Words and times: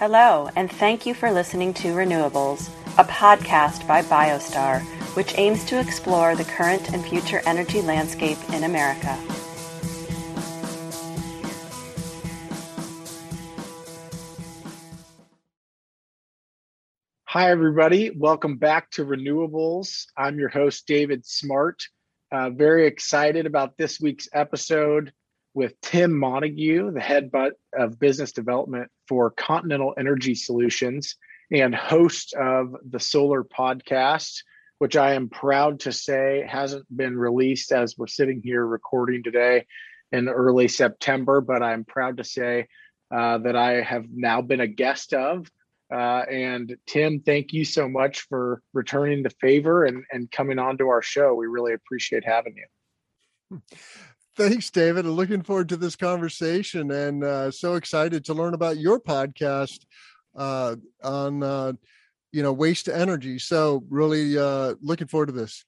Hello, 0.00 0.48
and 0.56 0.72
thank 0.72 1.04
you 1.04 1.12
for 1.12 1.30
listening 1.30 1.74
to 1.74 1.88
Renewables, 1.88 2.70
a 2.96 3.04
podcast 3.04 3.86
by 3.86 4.00
Biostar, 4.00 4.80
which 5.14 5.36
aims 5.36 5.62
to 5.66 5.78
explore 5.78 6.34
the 6.34 6.44
current 6.44 6.94
and 6.94 7.04
future 7.04 7.42
energy 7.44 7.82
landscape 7.82 8.38
in 8.54 8.64
America. 8.64 9.14
Hi, 17.26 17.50
everybody. 17.50 18.10
Welcome 18.10 18.56
back 18.56 18.90
to 18.92 19.04
Renewables. 19.04 20.06
I'm 20.16 20.38
your 20.38 20.48
host, 20.48 20.86
David 20.86 21.26
Smart. 21.26 21.82
Uh, 22.32 22.48
very 22.48 22.86
excited 22.86 23.44
about 23.44 23.76
this 23.76 24.00
week's 24.00 24.30
episode 24.32 25.12
with 25.54 25.80
Tim 25.80 26.16
Montague, 26.16 26.92
the 26.92 27.00
head 27.00 27.30
of 27.72 27.98
business 27.98 28.32
development 28.32 28.90
for 29.08 29.30
Continental 29.30 29.94
Energy 29.98 30.34
Solutions 30.34 31.16
and 31.52 31.74
host 31.74 32.34
of 32.34 32.76
the 32.88 33.00
Solar 33.00 33.42
Podcast, 33.42 34.42
which 34.78 34.96
I 34.96 35.14
am 35.14 35.28
proud 35.28 35.80
to 35.80 35.92
say 35.92 36.46
hasn't 36.48 36.86
been 36.96 37.16
released 37.16 37.72
as 37.72 37.98
we're 37.98 38.06
sitting 38.06 38.40
here 38.42 38.64
recording 38.64 39.22
today 39.22 39.66
in 40.12 40.28
early 40.28 40.68
September. 40.68 41.40
But 41.40 41.62
I'm 41.62 41.84
proud 41.84 42.18
to 42.18 42.24
say 42.24 42.68
uh, 43.10 43.38
that 43.38 43.56
I 43.56 43.80
have 43.82 44.06
now 44.10 44.40
been 44.42 44.60
a 44.60 44.68
guest 44.68 45.12
of 45.12 45.50
uh, 45.92 46.24
and 46.30 46.76
Tim, 46.86 47.20
thank 47.20 47.52
you 47.52 47.64
so 47.64 47.88
much 47.88 48.20
for 48.28 48.62
returning 48.72 49.22
the 49.22 49.30
favor 49.40 49.84
and, 49.84 50.04
and 50.12 50.30
coming 50.30 50.58
on 50.58 50.78
to 50.78 50.88
our 50.88 51.02
show. 51.02 51.34
We 51.34 51.46
really 51.46 51.72
appreciate 51.72 52.24
having 52.24 52.54
you. 52.56 53.60
Thanks, 54.40 54.70
David. 54.70 55.04
I'm 55.04 55.10
looking 55.10 55.42
forward 55.42 55.68
to 55.68 55.76
this 55.76 55.96
conversation 55.96 56.90
and 56.92 57.22
uh, 57.22 57.50
so 57.50 57.74
excited 57.74 58.24
to 58.24 58.32
learn 58.32 58.54
about 58.54 58.78
your 58.78 58.98
podcast 58.98 59.80
uh, 60.34 60.76
on, 61.04 61.42
uh, 61.42 61.72
you 62.32 62.42
know, 62.42 62.50
waste 62.50 62.88
energy. 62.88 63.38
So 63.38 63.84
really 63.90 64.38
uh, 64.38 64.76
looking 64.80 65.08
forward 65.08 65.26
to 65.26 65.32
this. 65.32 65.66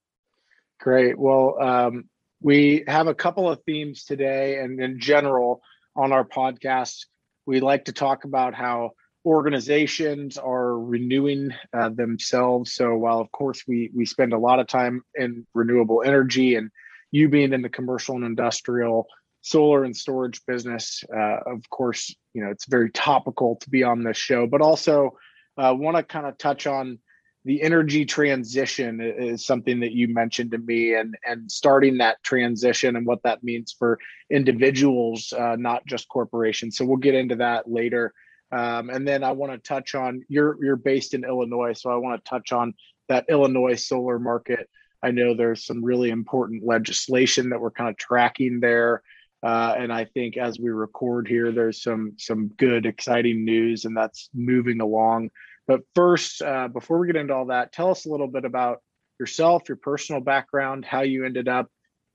Great. 0.81 1.19
Well, 1.19 1.61
um, 1.61 2.05
we 2.41 2.85
have 2.89 3.09
a 3.09 3.15
couple 3.15 3.47
of 3.47 3.63
themes 3.67 4.05
today 4.05 4.61
and 4.61 4.81
in 4.81 4.99
general 4.99 5.61
on 5.95 6.13
our 6.13 6.25
podcast. 6.25 7.05
We 7.45 7.61
like 7.61 7.85
to 7.85 7.93
talk 7.93 8.25
about 8.25 8.55
how 8.55 8.93
organizations 9.27 10.39
are 10.39 10.79
renewing 10.79 11.51
uh, 11.75 11.91
themselves. 11.91 12.73
So 12.73 12.97
while 12.97 13.21
of 13.21 13.31
course 13.33 13.65
we 13.69 13.91
we 13.95 14.07
spend 14.07 14.33
a 14.33 14.39
lot 14.39 14.61
of 14.61 14.67
time 14.67 15.03
in 15.15 15.47
renewable 15.53 16.03
energy, 16.03 16.55
and 16.55 16.71
you 17.13 17.29
being 17.29 17.53
in 17.53 17.63
the 17.63 17.69
commercial 17.69 18.17
and 18.17 18.25
industrial 18.25 19.07
solar 19.43 19.85
and 19.85 19.97
storage 19.97 20.45
business, 20.47 21.05
uh, 21.15 21.39
of 21.47 21.69
course 21.71 22.15
you 22.35 22.43
know 22.43 22.51
it's 22.51 22.67
very 22.67 22.91
topical 22.91 23.57
to 23.57 23.71
be 23.71 23.85
on 23.85 24.03
this 24.03 24.17
show. 24.17 24.47
But 24.49 24.61
also 24.61 25.17
uh, 25.57 25.75
want 25.77 25.97
to 25.97 26.03
kind 26.03 26.27
of 26.27 26.37
touch 26.39 26.67
on 26.67 26.99
the 27.45 27.63
energy 27.63 28.05
transition 28.05 29.01
is 29.01 29.45
something 29.45 29.81
that 29.81 29.93
you 29.93 30.09
mentioned 30.09 30.51
to 30.53 30.59
me 30.59 30.95
and 30.95 31.17
and 31.25 31.51
starting 31.51 31.99
that 31.99 32.23
transition 32.25 32.97
and 32.97 33.07
what 33.07 33.23
that 33.23 33.45
means 33.45 33.75
for 33.77 33.99
individuals 34.31 35.33
uh, 35.33 35.57
not 35.57 35.85
just 35.87 36.09
corporations 36.09 36.77
so 36.77 36.85
we'll 36.85 36.97
get 36.97 37.17
into 37.17 37.35
that 37.35 37.69
later 37.69 38.15
um, 38.53 38.91
and 38.91 39.09
then 39.09 39.25
I 39.25 39.33
want 39.33 39.53
to 39.53 39.59
touch 39.59 39.95
on 39.95 40.25
you're 40.29 40.63
you're 40.63 40.77
based 40.77 41.15
in 41.15 41.25
Illinois, 41.25 41.73
so 41.73 41.91
I 41.91 41.97
want 41.97 42.23
to 42.23 42.29
touch 42.29 42.53
on 42.53 42.75
that 43.09 43.25
Illinois 43.29 43.83
solar 43.83 44.19
market. 44.19 44.69
I 45.03 45.11
know 45.11 45.35
there's 45.35 45.67
some 45.67 45.85
really 45.85 46.11
important 46.11 46.65
legislation 46.65 47.51
that 47.51 47.61
we're 47.61 47.71
kind 47.71 47.91
of 47.91 47.97
tracking 47.97 48.61
there. 48.61 49.03
Uh, 49.43 49.75
and 49.77 49.93
I 49.93 50.05
think 50.05 50.37
as 50.37 50.61
we 50.61 50.71
record 50.71 51.27
here, 51.27 51.51
there's 51.51 51.83
some 51.83 52.13
some 52.19 52.49
good, 52.49 52.87
exciting 52.87 53.45
news, 53.45 53.85
and 53.85 53.97
that's 53.97 54.29
moving 54.33 54.81
along. 54.81 55.31
But 55.67 55.81
first, 55.95 56.43
uh, 56.43 56.69
before 56.69 56.99
we 56.99 57.09
get 57.09 57.17
into 57.17 57.35
all 57.35 57.47
that, 57.47 57.73
tell 57.73 57.91
us 57.91 58.07
a 58.07 58.11
little 58.11 58.29
bit 58.29 58.45
about 58.45 58.83
yourself, 59.19 59.69
your 59.69 59.77
personal 59.77 60.21
background, 60.21 60.85
how 60.85 61.01
you 61.01 61.25
ended 61.25 61.49
up, 61.49 61.69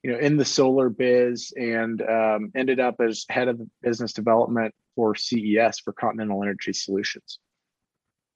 you 0.03 0.11
know, 0.11 0.19
in 0.19 0.37
the 0.37 0.45
solar 0.45 0.89
biz, 0.89 1.51
and 1.57 2.01
um, 2.01 2.51
ended 2.55 2.79
up 2.79 2.95
as 3.01 3.25
head 3.29 3.49
of 3.49 3.59
business 3.81 4.13
development 4.13 4.73
for 4.95 5.13
CES 5.15 5.79
for 5.79 5.91
Continental 5.91 6.41
Energy 6.43 6.71
Solutions. 6.71 7.39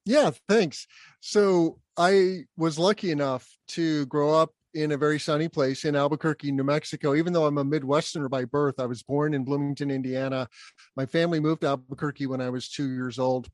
Yeah, 0.05 0.31
thanks. 0.49 0.87
So 1.19 1.79
I 1.97 2.45
was 2.57 2.79
lucky 2.79 3.11
enough 3.11 3.47
to 3.69 4.05
grow 4.07 4.33
up 4.33 4.51
in 4.73 4.93
a 4.93 4.97
very 4.97 5.19
sunny 5.19 5.49
place 5.49 5.85
in 5.85 5.95
Albuquerque, 5.95 6.51
New 6.51 6.63
Mexico. 6.63 7.13
Even 7.15 7.33
though 7.33 7.45
I'm 7.45 7.57
a 7.57 7.65
Midwesterner 7.65 8.29
by 8.29 8.45
birth, 8.45 8.79
I 8.79 8.85
was 8.85 9.03
born 9.03 9.33
in 9.33 9.43
Bloomington, 9.43 9.91
Indiana. 9.91 10.47
My 10.95 11.05
family 11.05 11.39
moved 11.39 11.61
to 11.61 11.67
Albuquerque 11.67 12.27
when 12.27 12.41
I 12.41 12.49
was 12.49 12.69
two 12.69 12.89
years 12.91 13.19
old. 13.19 13.49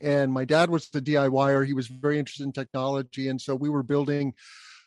And 0.00 0.32
my 0.32 0.44
dad 0.44 0.70
was 0.70 0.88
the 0.88 1.00
DIYer. 1.00 1.66
He 1.66 1.74
was 1.74 1.86
very 1.86 2.18
interested 2.18 2.44
in 2.44 2.52
technology. 2.52 3.28
And 3.28 3.40
so 3.40 3.54
we 3.54 3.68
were 3.68 3.82
building 3.82 4.34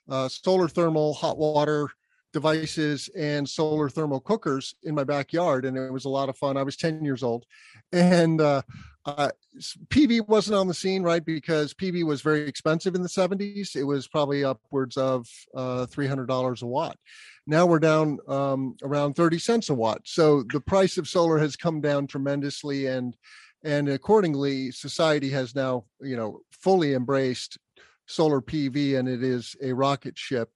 uh, 0.09 0.27
solar 0.27 0.67
thermal 0.67 1.13
hot 1.13 1.37
water 1.37 1.87
devices 2.33 3.09
and 3.15 3.47
solar 3.47 3.89
thermal 3.89 4.19
cookers 4.19 4.75
in 4.83 4.95
my 4.95 5.03
backyard 5.03 5.65
and 5.65 5.77
it 5.77 5.91
was 5.91 6.05
a 6.05 6.09
lot 6.09 6.29
of 6.29 6.37
fun. 6.37 6.57
I 6.57 6.63
was 6.63 6.77
10 6.77 7.03
years 7.03 7.23
old 7.23 7.45
and 7.91 8.39
uh, 8.39 8.61
uh, 9.05 9.29
pv 9.87 10.27
wasn't 10.27 10.55
on 10.55 10.67
the 10.67 10.73
scene 10.73 11.01
right 11.01 11.25
because 11.25 11.73
pv 11.73 12.03
was 12.03 12.21
very 12.21 12.47
expensive 12.47 12.93
in 12.93 13.01
the 13.01 13.09
70s 13.09 13.75
it 13.75 13.83
was 13.83 14.07
probably 14.07 14.43
upwards 14.43 14.95
of 14.95 15.27
uh, 15.55 15.85
$300 15.87 16.61
a 16.61 16.65
watt. 16.65 16.97
Now 17.47 17.65
we're 17.65 17.79
down 17.79 18.19
um, 18.27 18.77
around 18.83 19.15
30 19.15 19.39
cents 19.39 19.69
a 19.69 19.73
watt. 19.73 20.01
So 20.05 20.43
the 20.43 20.61
price 20.61 20.97
of 20.97 21.07
solar 21.07 21.39
has 21.39 21.55
come 21.55 21.81
down 21.81 22.07
tremendously 22.07 22.87
and 22.87 23.15
and 23.63 23.89
accordingly 23.89 24.71
society 24.71 25.29
has 25.29 25.55
now 25.55 25.85
you 26.01 26.15
know 26.15 26.41
fully 26.51 26.93
embraced 26.93 27.57
solar 28.07 28.41
pv 28.41 28.97
and 28.97 29.07
it 29.07 29.23
is 29.23 29.55
a 29.61 29.73
rocket 29.73 30.17
ship 30.17 30.51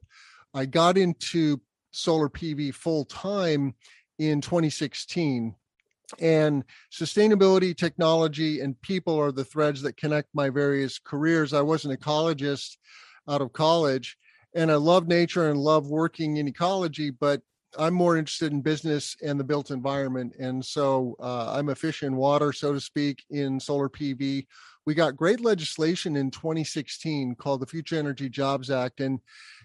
I 0.56 0.66
got 0.66 0.98
into 0.98 1.60
solar 1.92 2.30
PV 2.30 2.74
full 2.74 3.04
time 3.06 3.76
in 4.20 4.40
2016. 4.40 5.54
And 6.20 6.64
sustainability, 6.94 7.76
technology, 7.76 8.62
and 8.62 8.80
people 8.82 9.20
are 9.20 9.34
the 9.34 9.44
threads 9.44 9.82
that 9.82 9.98
connect 9.98 10.30
my 10.34 10.50
various 10.50 10.98
careers. 10.98 11.52
I 11.52 11.62
was 11.62 11.84
an 11.84 11.96
ecologist 11.96 12.78
out 13.28 13.42
of 13.42 13.52
college, 13.52 14.18
and 14.54 14.72
I 14.72 14.76
love 14.76 15.08
nature 15.08 15.50
and 15.50 15.60
love 15.60 15.88
working 15.88 16.38
in 16.38 16.48
ecology, 16.48 17.10
but 17.10 17.42
I'm 17.78 17.94
more 17.94 18.18
interested 18.18 18.52
in 18.52 18.62
business 18.62 19.16
and 19.24 19.40
the 19.40 19.44
built 19.44 19.72
environment. 19.72 20.36
And 20.40 20.64
so 20.64 21.16
uh, 21.20 21.54
I'm 21.56 21.70
a 21.70 21.76
fish 21.76 22.04
in 22.04 22.16
water, 22.16 22.54
so 22.54 22.74
to 22.74 22.80
speak, 22.80 23.24
in 23.30 23.60
solar 23.60 23.90
PV. 23.90 24.46
We 24.86 24.94
got 24.94 25.16
great 25.16 25.42
legislation 25.42 26.16
in 26.16 26.32
2016 26.32 27.36
called 27.36 27.62
the 27.62 27.66
Future 27.66 27.98
Energy 27.98 28.30
Jobs 28.30 28.70
Act. 28.70 29.00
And 29.00 29.20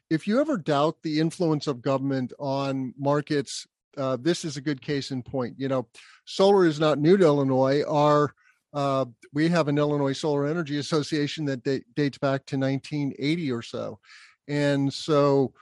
if 0.09 0.27
you 0.27 0.41
ever 0.41 0.57
doubt 0.57 0.97
the 1.03 1.21
influence 1.21 1.67
of 1.67 1.83
government 1.83 2.33
on 2.39 2.95
markets, 2.99 3.67
uh, 3.97 4.17
this 4.21 4.45
is 4.45 4.57
a 4.57 4.63
good 4.63 4.81
case 4.81 5.11
in 5.11 5.23
point. 5.23 5.55
You 5.59 5.69
know, 5.69 5.87
solar 6.25 6.65
is 6.65 6.81
not 6.81 6.99
new 6.99 7.17
to 7.17 7.25
Illinois. 7.25 7.83
Our 7.87 8.35
uh, 8.73 9.05
we 9.33 9.49
have 9.49 9.67
an 9.67 9.79
Illinois 9.79 10.13
Solar 10.13 10.47
Energy 10.47 10.79
Association 10.79 11.45
that 11.47 11.65
da- 11.65 11.83
dates 11.97 12.19
back 12.19 12.47
to 12.47 12.57
1980 12.57 13.51
or 13.51 13.63
so, 13.63 13.99
and 14.47 14.93
so 14.93 15.53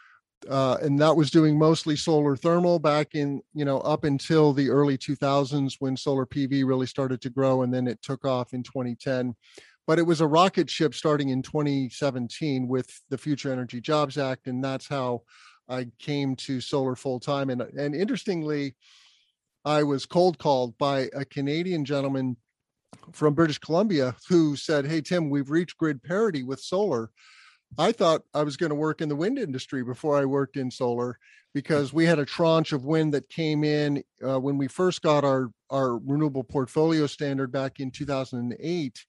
uh, 0.49 0.79
and 0.83 0.99
that 0.99 1.17
was 1.17 1.31
doing 1.31 1.59
mostly 1.59 1.97
solar 1.97 2.37
thermal 2.37 2.79
back 2.79 3.15
in 3.15 3.41
you 3.55 3.65
know 3.65 3.79
up 3.79 4.05
until 4.05 4.53
the 4.53 4.71
early 4.71 4.97
2000s 4.97 5.77
when 5.79 5.97
solar 5.97 6.27
PV 6.27 6.67
really 6.67 6.87
started 6.87 7.21
to 7.23 7.31
grow, 7.31 7.63
and 7.63 7.73
then 7.73 7.87
it 7.87 8.01
took 8.03 8.25
off 8.25 8.53
in 8.53 8.63
2010 8.63 9.35
but 9.89 9.99
it 9.99 10.03
was 10.03 10.21
a 10.21 10.27
rocket 10.27 10.69
ship 10.69 10.95
starting 10.95 11.31
in 11.31 11.41
2017 11.41 12.69
with 12.69 13.01
the 13.09 13.17
Future 13.17 13.51
Energy 13.51 13.81
Jobs 13.81 14.19
Act, 14.19 14.47
and 14.47 14.63
that's 14.63 14.87
how 14.87 15.23
I 15.67 15.87
came 15.99 16.37
to 16.37 16.61
solar 16.61 16.95
full 16.95 17.19
time. 17.19 17.49
And 17.49 17.63
and 17.63 17.95
interestingly, 17.95 18.77
I 19.65 19.83
was 19.83 20.05
cold 20.05 20.39
called 20.39 20.77
by 20.77 21.09
a 21.15 21.25
Canadian 21.25 21.87
gentleman 21.87 22.37
from 23.13 23.33
British 23.33 23.59
Columbia 23.59 24.15
who 24.29 24.57
said, 24.57 24.87
"Hey 24.87 25.01
Tim, 25.01 25.31
we've 25.31 25.51
reached 25.51 25.79
grid 25.79 26.03
parity 26.03 26.43
with 26.43 26.61
solar." 26.61 27.11
I 27.77 27.93
thought 27.93 28.23
I 28.33 28.43
was 28.43 28.57
going 28.57 28.71
to 28.71 28.77
work 28.77 29.01
in 29.01 29.09
the 29.09 29.17
wind 29.17 29.39
industry 29.39 29.85
before 29.85 30.17
I 30.17 30.25
worked 30.25 30.57
in 30.57 30.71
solar 30.71 31.19
because 31.55 31.93
we 31.93 32.05
had 32.05 32.19
a 32.19 32.25
tranche 32.25 32.73
of 32.73 32.85
wind 32.85 33.15
that 33.15 33.29
came 33.29 33.65
in 33.65 34.03
uh, 34.27 34.39
when 34.39 34.59
we 34.59 34.69
first 34.69 35.03
got 35.03 35.25
our 35.25 35.51
our 35.71 35.99
renewable 35.99 36.45
portfolio 36.45 37.07
standard 37.07 37.53
back 37.53 37.81
in 37.81 37.91
2008 37.91 39.05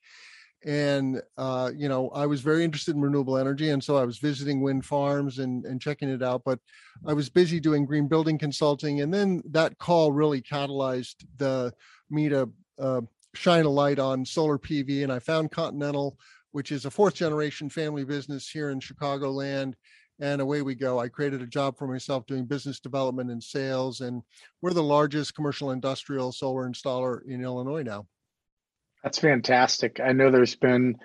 and 0.66 1.22
uh, 1.38 1.72
you 1.76 1.88
know 1.88 2.10
i 2.10 2.26
was 2.26 2.42
very 2.42 2.64
interested 2.64 2.96
in 2.96 3.02
renewable 3.02 3.38
energy 3.38 3.70
and 3.70 3.84
so 3.84 3.96
i 3.96 4.04
was 4.04 4.18
visiting 4.18 4.62
wind 4.62 4.86
farms 4.86 5.40
and, 5.40 5.66
and 5.66 5.82
checking 5.82 6.10
it 6.10 6.22
out 6.22 6.42
but 6.44 6.60
i 7.08 7.14
was 7.14 7.30
busy 7.30 7.60
doing 7.60 7.86
green 7.86 8.08
building 8.08 8.38
consulting 8.38 9.02
and 9.02 9.14
then 9.14 9.42
that 9.50 9.78
call 9.78 10.12
really 10.12 10.42
catalyzed 10.42 11.26
the 11.38 11.74
me 12.10 12.28
to 12.28 12.50
uh, 12.80 13.02
shine 13.36 13.66
a 13.66 13.70
light 13.70 14.00
on 14.00 14.26
solar 14.26 14.58
pv 14.58 15.04
and 15.04 15.14
i 15.14 15.20
found 15.20 15.50
continental 15.50 16.18
which 16.52 16.72
is 16.72 16.86
a 16.86 16.92
fourth 16.92 17.16
generation 17.16 17.70
family 17.70 18.04
business 18.04 18.50
here 18.50 18.70
in 18.70 18.80
chicagoland 18.80 19.74
and 20.20 20.42
away 20.42 20.62
we 20.62 20.76
go 20.76 21.00
i 21.00 21.08
created 21.08 21.42
a 21.42 21.48
job 21.48 21.78
for 21.78 21.88
myself 21.88 22.26
doing 22.26 22.46
business 22.46 22.80
development 22.80 23.32
and 23.32 23.44
sales 23.44 24.02
and 24.02 24.22
we're 24.62 24.74
the 24.74 24.84
largest 24.84 25.36
commercial 25.36 25.72
industrial 25.72 26.32
solar 26.32 26.68
installer 26.68 27.20
in 27.28 27.44
illinois 27.44 27.84
now 27.84 28.06
That's 29.04 29.20
fantastic. 29.20 30.00
I 30.00 30.12
know 30.12 30.30
there's 30.30 30.56
been 30.56 30.98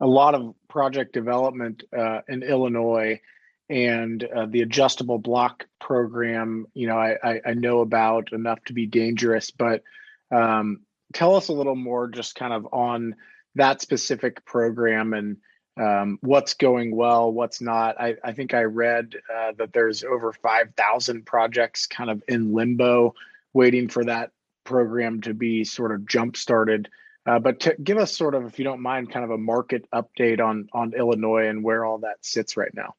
a 0.00 0.06
lot 0.06 0.34
of 0.34 0.54
project 0.68 1.12
development 1.12 1.84
uh, 1.96 2.20
in 2.28 2.42
Illinois 2.42 3.20
and 3.68 4.22
uh, 4.22 4.46
the 4.46 4.62
adjustable 4.62 5.18
block 5.18 5.66
program. 5.80 6.66
You 6.74 6.88
know, 6.88 6.98
I, 6.98 7.16
I, 7.22 7.40
I, 7.46 7.54
know 7.54 7.80
about 7.80 8.32
enough 8.32 8.62
to 8.66 8.72
be 8.72 8.86
dangerous, 8.86 9.50
but 9.50 9.82
um, 10.30 10.80
tell 11.14 11.34
us 11.34 11.48
a 11.48 11.52
little 11.52 11.76
more 11.76 12.08
just 12.08 12.34
kind 12.34 12.52
of 12.52 12.66
on 12.72 13.14
that 13.56 13.80
specific 13.80 14.44
program 14.44 15.12
and 15.12 15.36
um, 15.78 16.18
what's 16.22 16.54
going 16.54 16.94
well, 16.94 17.30
what's 17.32 17.60
not. 17.60 18.00
I, 18.00 18.16
I 18.24 18.32
think 18.32 18.54
I 18.54 18.62
read 18.62 19.14
uh, 19.34 19.52
that 19.58 19.72
there's 19.72 20.04
over 20.04 20.32
5,000 20.32 21.26
projects 21.26 21.86
kind 21.86 22.08
of 22.08 22.22
in 22.28 22.54
limbo 22.54 23.14
waiting 23.52 23.88
for 23.88 24.04
that 24.04 24.30
program 24.64 25.20
to 25.22 25.34
be 25.34 25.64
sort 25.64 25.92
of 25.92 26.06
jump 26.06 26.36
started. 26.36 26.88
Uh, 27.26 27.38
but 27.38 27.60
to 27.60 27.74
give 27.82 27.98
us 27.98 28.16
sort 28.16 28.34
of, 28.34 28.46
if 28.46 28.58
you 28.58 28.64
don't 28.64 28.80
mind, 28.80 29.10
kind 29.10 29.24
of 29.24 29.32
a 29.32 29.38
market 29.38 29.84
update 29.92 30.40
on 30.40 30.68
on 30.72 30.94
Illinois 30.94 31.48
and 31.48 31.64
where 31.64 31.84
all 31.84 31.98
that 31.98 32.16
sits 32.20 32.56
right 32.56 32.72
now. 32.72 32.94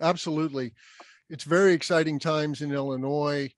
Absolutely, 0.00 0.74
it's 1.30 1.44
very 1.44 1.72
exciting 1.72 2.18
times 2.18 2.60
in 2.60 2.70
Illinois. 2.70 3.50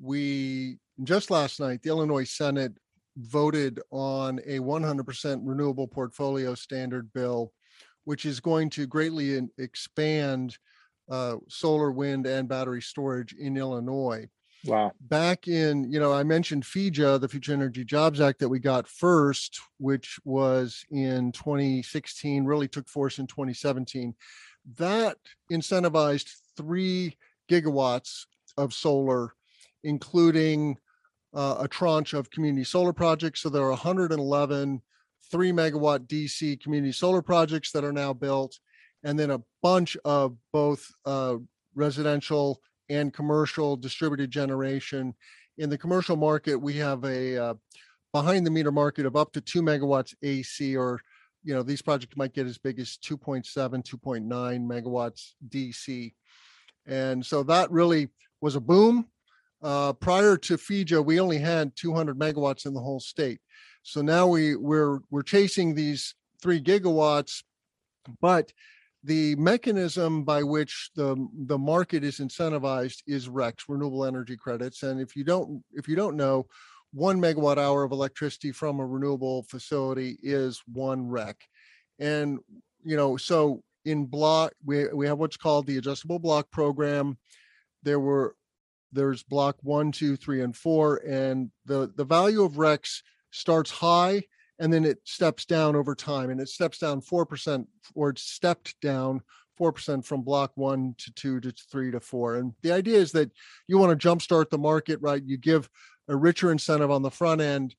We 0.00 0.78
just 1.02 1.30
last 1.30 1.58
night, 1.58 1.82
the 1.82 1.88
Illinois 1.88 2.28
Senate 2.30 2.72
voted 3.18 3.80
on 3.90 4.38
a 4.46 4.58
100% 4.58 5.40
renewable 5.42 5.88
portfolio 5.88 6.54
standard 6.54 7.12
bill, 7.12 7.52
which 8.04 8.24
is 8.24 8.40
going 8.40 8.70
to 8.70 8.86
greatly 8.86 9.40
expand 9.58 10.56
uh, 11.10 11.36
solar, 11.48 11.90
wind, 11.90 12.26
and 12.26 12.48
battery 12.48 12.82
storage 12.82 13.32
in 13.34 13.56
Illinois. 13.56 14.28
Wow. 14.64 14.92
Back 15.00 15.48
in, 15.48 15.90
you 15.90 16.00
know, 16.00 16.12
I 16.12 16.24
mentioned 16.24 16.64
FEJA, 16.64 17.20
the 17.20 17.28
Future 17.28 17.52
Energy 17.52 17.84
Jobs 17.84 18.20
Act 18.20 18.40
that 18.40 18.48
we 18.48 18.58
got 18.58 18.88
first, 18.88 19.60
which 19.78 20.18
was 20.24 20.84
in 20.90 21.32
2016, 21.32 22.44
really 22.44 22.68
took 22.68 22.88
force 22.88 23.18
in 23.18 23.26
2017. 23.26 24.14
That 24.76 25.16
incentivized 25.50 26.30
three 26.56 27.16
gigawatts 27.50 28.26
of 28.56 28.74
solar, 28.74 29.32
including 29.84 30.76
uh, 31.34 31.56
a 31.60 31.68
tranche 31.68 32.14
of 32.14 32.30
community 32.30 32.64
solar 32.64 32.92
projects. 32.92 33.42
So 33.42 33.48
there 33.48 33.62
are 33.62 33.70
111 33.70 34.82
three 35.30 35.52
megawatt 35.52 36.06
DC 36.06 36.60
community 36.60 36.92
solar 36.92 37.22
projects 37.22 37.70
that 37.72 37.84
are 37.84 37.92
now 37.92 38.12
built, 38.12 38.58
and 39.04 39.18
then 39.18 39.30
a 39.30 39.42
bunch 39.62 39.96
of 40.04 40.36
both 40.52 40.86
uh, 41.04 41.36
residential 41.74 42.60
and 42.88 43.12
commercial 43.12 43.76
distributed 43.76 44.30
generation. 44.30 45.14
In 45.58 45.68
the 45.68 45.78
commercial 45.78 46.16
market, 46.16 46.56
we 46.56 46.74
have 46.74 47.04
a 47.04 47.36
uh, 47.36 47.54
behind 48.12 48.46
the 48.46 48.50
meter 48.50 48.72
market 48.72 49.06
of 49.06 49.16
up 49.16 49.32
to 49.32 49.40
two 49.40 49.62
megawatts 49.62 50.14
AC, 50.22 50.76
or 50.76 51.00
you 51.44 51.54
know 51.54 51.62
these 51.62 51.82
projects 51.82 52.16
might 52.16 52.34
get 52.34 52.46
as 52.46 52.58
big 52.58 52.78
as 52.78 52.98
2.7, 53.04 53.44
2.9 53.44 54.26
megawatts 54.26 55.32
DC, 55.48 56.14
and 56.86 57.24
so 57.24 57.42
that 57.42 57.70
really 57.70 58.08
was 58.40 58.56
a 58.56 58.60
boom. 58.60 59.06
Uh, 59.62 59.92
prior 59.92 60.36
to 60.36 60.56
FEJA, 60.56 61.04
we 61.04 61.18
only 61.18 61.38
had 61.38 61.74
200 61.76 62.18
megawatts 62.18 62.66
in 62.66 62.74
the 62.74 62.80
whole 62.80 63.00
state. 63.00 63.40
So 63.82 64.02
now 64.02 64.26
we 64.26 64.54
we're 64.54 65.00
we're 65.10 65.22
chasing 65.22 65.74
these 65.74 66.14
three 66.42 66.60
gigawatts, 66.60 67.42
but 68.20 68.52
the 69.04 69.34
mechanism 69.36 70.24
by 70.24 70.42
which 70.42 70.90
the 70.94 71.16
the 71.46 71.58
market 71.58 72.04
is 72.04 72.18
incentivized 72.18 73.02
is 73.06 73.28
RECs, 73.28 73.64
renewable 73.68 74.04
energy 74.04 74.36
credits. 74.36 74.82
And 74.82 75.00
if 75.00 75.16
you 75.16 75.24
don't 75.24 75.62
if 75.72 75.88
you 75.88 75.96
don't 75.96 76.16
know, 76.16 76.46
one 76.92 77.20
megawatt 77.20 77.58
hour 77.58 77.84
of 77.84 77.92
electricity 77.92 78.52
from 78.52 78.80
a 78.80 78.86
renewable 78.86 79.44
facility 79.44 80.18
is 80.22 80.62
one 80.72 81.08
REC. 81.08 81.36
And 81.98 82.38
you 82.84 82.96
know, 82.96 83.16
so 83.16 83.62
in 83.84 84.06
block 84.06 84.52
we 84.64 84.88
we 84.92 85.06
have 85.06 85.18
what's 85.18 85.36
called 85.36 85.66
the 85.66 85.78
adjustable 85.78 86.18
block 86.18 86.50
program. 86.50 87.16
There 87.84 88.00
were 88.00 88.34
there's 88.92 89.22
block 89.22 89.56
one, 89.62 89.92
two, 89.92 90.16
three, 90.16 90.40
and 90.42 90.56
four, 90.56 90.96
and 91.06 91.50
the 91.66 91.92
the 91.96 92.04
value 92.04 92.42
of 92.42 92.54
RECs 92.54 93.02
starts 93.30 93.70
high 93.70 94.22
and 94.58 94.72
then 94.72 94.84
it 94.84 94.98
steps 95.04 95.44
down 95.44 95.76
over 95.76 95.94
time 95.94 96.30
and 96.30 96.40
it 96.40 96.48
steps 96.48 96.78
down 96.78 97.00
4% 97.00 97.66
or 97.94 98.10
it 98.10 98.18
stepped 98.18 98.74
down 98.80 99.22
4% 99.58 100.04
from 100.04 100.22
block 100.22 100.52
one 100.54 100.94
to 100.98 101.12
two 101.14 101.40
to 101.40 101.52
three 101.70 101.90
to 101.90 102.00
four. 102.00 102.36
And 102.36 102.52
the 102.62 102.72
idea 102.72 102.98
is 102.98 103.12
that 103.12 103.30
you 103.66 103.78
want 103.78 103.98
to 103.98 104.08
jumpstart 104.08 104.50
the 104.50 104.58
market, 104.58 105.00
right? 105.00 105.22
You 105.24 105.36
give 105.36 105.68
a 106.08 106.16
richer 106.16 106.50
incentive 106.50 106.90
on 106.90 107.02
the 107.02 107.10
front 107.10 107.40
end, 107.40 107.74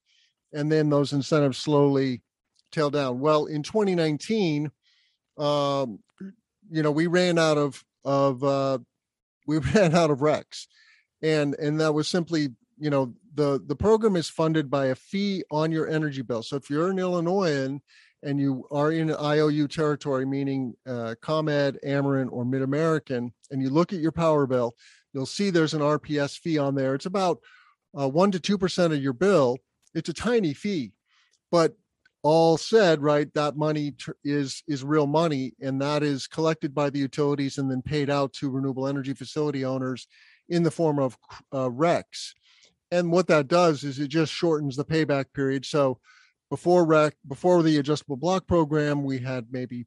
and 0.54 0.72
then 0.72 0.90
those 0.90 1.14
incentives 1.14 1.58
slowly 1.58 2.22
tail 2.72 2.90
down. 2.90 3.20
Well, 3.20 3.46
in 3.46 3.64
2019, 3.64 4.72
um, 5.38 6.00
you 6.70 6.84
know, 6.84 6.92
we 6.92 7.08
ran 7.08 7.40
out 7.40 7.58
of 7.58 7.84
of 8.04 8.44
uh, 8.44 8.80
we 9.48 9.58
ran 9.74 9.96
out 9.96 10.12
of 10.12 10.20
RECs, 10.20 10.68
and 11.22 11.56
and 11.56 11.80
that 11.80 11.94
was 11.94 12.08
simply 12.08 12.50
you 12.78 12.90
know 12.90 13.14
the 13.36 13.62
the 13.68 13.76
program 13.76 14.16
is 14.16 14.30
funded 14.30 14.70
by 14.70 14.88
a 14.88 14.96
fee 14.96 15.44
on 15.52 15.72
your 15.72 15.88
energy 15.88 16.22
bill. 16.22 16.44
So 16.44 16.56
if 16.56 16.70
you're 16.70 16.90
an 16.90 17.00
Illinoisan 17.00 17.82
and 18.24 18.40
you 18.40 18.66
are 18.72 18.92
in 18.92 19.14
IOU 19.14 19.68
territory, 19.70 20.26
meaning 20.26 20.74
uh, 20.86 21.16
ComEd, 21.22 21.80
Ameren, 21.86 22.28
or 22.32 22.44
Mid 22.44 22.62
American, 22.62 23.34
and 23.52 23.62
you 23.62 23.70
look 23.70 23.94
at 23.94 24.00
your 24.00 24.12
power 24.12 24.46
bill, 24.46 24.76
you'll 25.14 25.26
see 25.26 25.50
there's 25.50 25.74
an 25.74 25.82
RPS 25.82 26.38
fee 26.38 26.58
on 26.58 26.76
there. 26.76 26.96
It's 26.96 27.06
about 27.06 27.40
uh, 27.98 28.10
one 28.10 28.32
to 28.32 28.40
two 28.40 28.58
percent 28.58 28.94
of 28.94 29.02
your 29.02 29.14
bill. 29.14 29.58
It's 29.94 30.10
a 30.10 30.14
tiny 30.14 30.54
fee, 30.54 30.92
but 31.52 31.76
all 32.22 32.58
said, 32.58 33.02
right, 33.02 33.34
that 33.34 33.56
money 33.56 33.92
tr- 33.92 34.12
is 34.24 34.64
is 34.68 34.84
real 34.84 35.08
money, 35.08 35.54
and 35.62 35.82
that 35.82 36.04
is 36.04 36.28
collected 36.28 36.76
by 36.76 36.90
the 36.90 37.00
utilities 37.00 37.58
and 37.58 37.72
then 37.72 37.82
paid 37.82 38.10
out 38.10 38.34
to 38.34 38.50
renewable 38.50 38.88
energy 38.88 39.14
facility 39.14 39.64
owners 39.64 40.08
in 40.50 40.64
the 40.64 40.72
form 40.72 41.00
of 41.00 41.18
uh, 41.52 41.70
RECs 41.70 42.34
and 42.92 43.12
what 43.12 43.28
that 43.28 43.48
does 43.48 43.84
is 43.84 44.00
it 44.00 44.08
just 44.08 44.34
shortens 44.34 44.76
the 44.76 44.86
payback 44.86 45.26
period. 45.34 45.66
So 45.66 46.00
before 46.50 46.86
rec 46.86 47.16
before 47.28 47.62
the 47.62 47.78
adjustable 47.78 48.18
block 48.18 48.48
program, 48.48 49.04
we 49.04 49.20
had 49.20 49.48
maybe 49.52 49.86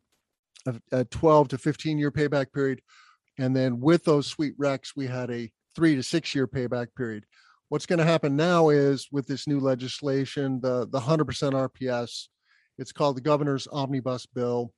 a, 0.66 0.74
a 0.92 1.04
12 1.06 1.48
to 1.48 1.58
15 1.58 1.98
year 1.98 2.12
payback 2.12 2.52
period. 2.52 2.80
And 3.38 3.56
then 3.56 3.80
with 3.80 4.04
those 4.04 4.26
sweet 4.26 4.56
RECs, 4.58 4.92
we 4.94 5.06
had 5.06 5.30
a 5.30 5.50
three 5.74 5.96
to 5.96 6.02
six 6.02 6.34
year 6.34 6.46
payback 6.46 6.88
period. 6.96 7.24
What's 7.70 7.86
going 7.86 7.98
to 7.98 8.04
happen 8.04 8.36
now 8.36 8.68
is 8.68 9.08
with 9.10 9.26
this 9.26 9.48
new 9.48 9.58
legislation, 9.58 10.60
the, 10.60 10.86
the 10.88 11.00
100% 11.00 11.24
RPS, 11.70 12.26
it's 12.76 12.92
called 12.92 13.16
the 13.16 13.22
governor's 13.22 13.66
omnibus 13.66 14.26
bill. 14.26 14.72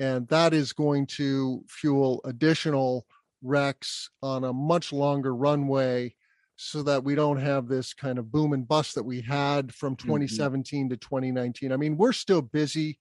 And 0.00 0.26
that 0.28 0.52
is 0.52 0.72
going 0.72 1.06
to 1.06 1.62
fuel 1.68 2.20
additional 2.24 3.06
RECs 3.44 4.08
on 4.22 4.44
a 4.44 4.52
much 4.52 4.92
longer 4.92 5.34
runway 5.34 6.14
so 6.56 6.82
that 6.82 7.02
we 7.02 7.14
don't 7.14 7.38
have 7.38 7.68
this 7.68 7.92
kind 7.94 8.18
of 8.18 8.30
boom 8.30 8.52
and 8.52 8.66
bust 8.66 8.94
that 8.94 9.02
we 9.02 9.20
had 9.20 9.74
from 9.74 9.96
2017 9.96 10.84
mm-hmm. 10.84 10.90
to 10.90 10.96
2019. 10.96 11.72
I 11.72 11.76
mean, 11.76 11.96
we're 11.96 12.12
still 12.12 12.42
busy, 12.42 12.98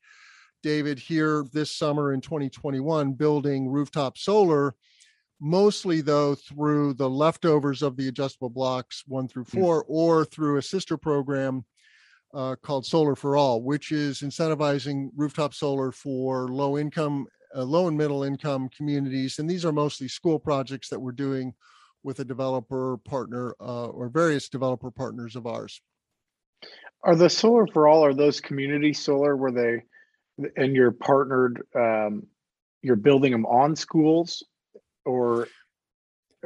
David, 0.63 0.97
here 0.97 1.45
this 1.53 1.71
summer 1.71 2.13
in 2.13 2.21
2021 2.21 3.13
building 3.13 3.69
rooftop 3.69 4.17
solar, 4.17 4.75
mostly 5.39 6.01
though 6.01 6.35
through 6.35 6.95
the 6.95 7.09
leftovers 7.09 7.81
of 7.81 7.95
the 7.95 8.07
adjustable 8.07 8.49
blocks 8.49 9.03
one 9.07 9.27
through 9.27 9.45
mm. 9.45 9.59
four, 9.59 9.83
mm-hmm. 9.83 9.93
or 9.93 10.25
through 10.25 10.57
a 10.57 10.61
sister 10.61 10.97
program 10.97 11.63
uh, 12.33 12.55
called 12.63 12.85
Solar 12.85 13.15
for 13.15 13.37
All, 13.37 13.61
which 13.61 13.91
is 13.91 14.21
incentivizing 14.21 15.09
rooftop 15.15 15.53
solar 15.53 15.91
for 15.91 16.47
low 16.47 16.77
income, 16.79 17.27
uh, 17.55 17.63
low 17.63 17.87
and 17.87 17.97
middle 17.97 18.23
income 18.23 18.69
communities. 18.75 19.39
And 19.39 19.49
these 19.49 19.65
are 19.65 19.71
mostly 19.71 20.07
school 20.07 20.39
projects 20.39 20.89
that 20.89 20.99
we're 20.99 21.11
doing 21.11 21.53
with 22.03 22.19
a 22.19 22.25
developer 22.25 22.97
partner 23.05 23.55
uh, 23.61 23.87
or 23.87 24.09
various 24.09 24.49
developer 24.49 24.91
partners 24.91 25.35
of 25.35 25.47
ours. 25.47 25.81
Are 27.03 27.15
the 27.15 27.29
solar 27.29 27.67
for 27.67 27.87
all 27.87 28.05
are 28.05 28.13
those 28.13 28.39
community 28.39 28.93
solar 28.93 29.35
where 29.35 29.51
they 29.51 29.83
and 30.55 30.75
you're 30.75 30.91
partnered 30.91 31.61
um, 31.75 32.23
you're 32.81 32.95
building 32.95 33.31
them 33.31 33.45
on 33.45 33.75
schools 33.75 34.43
or 35.05 35.47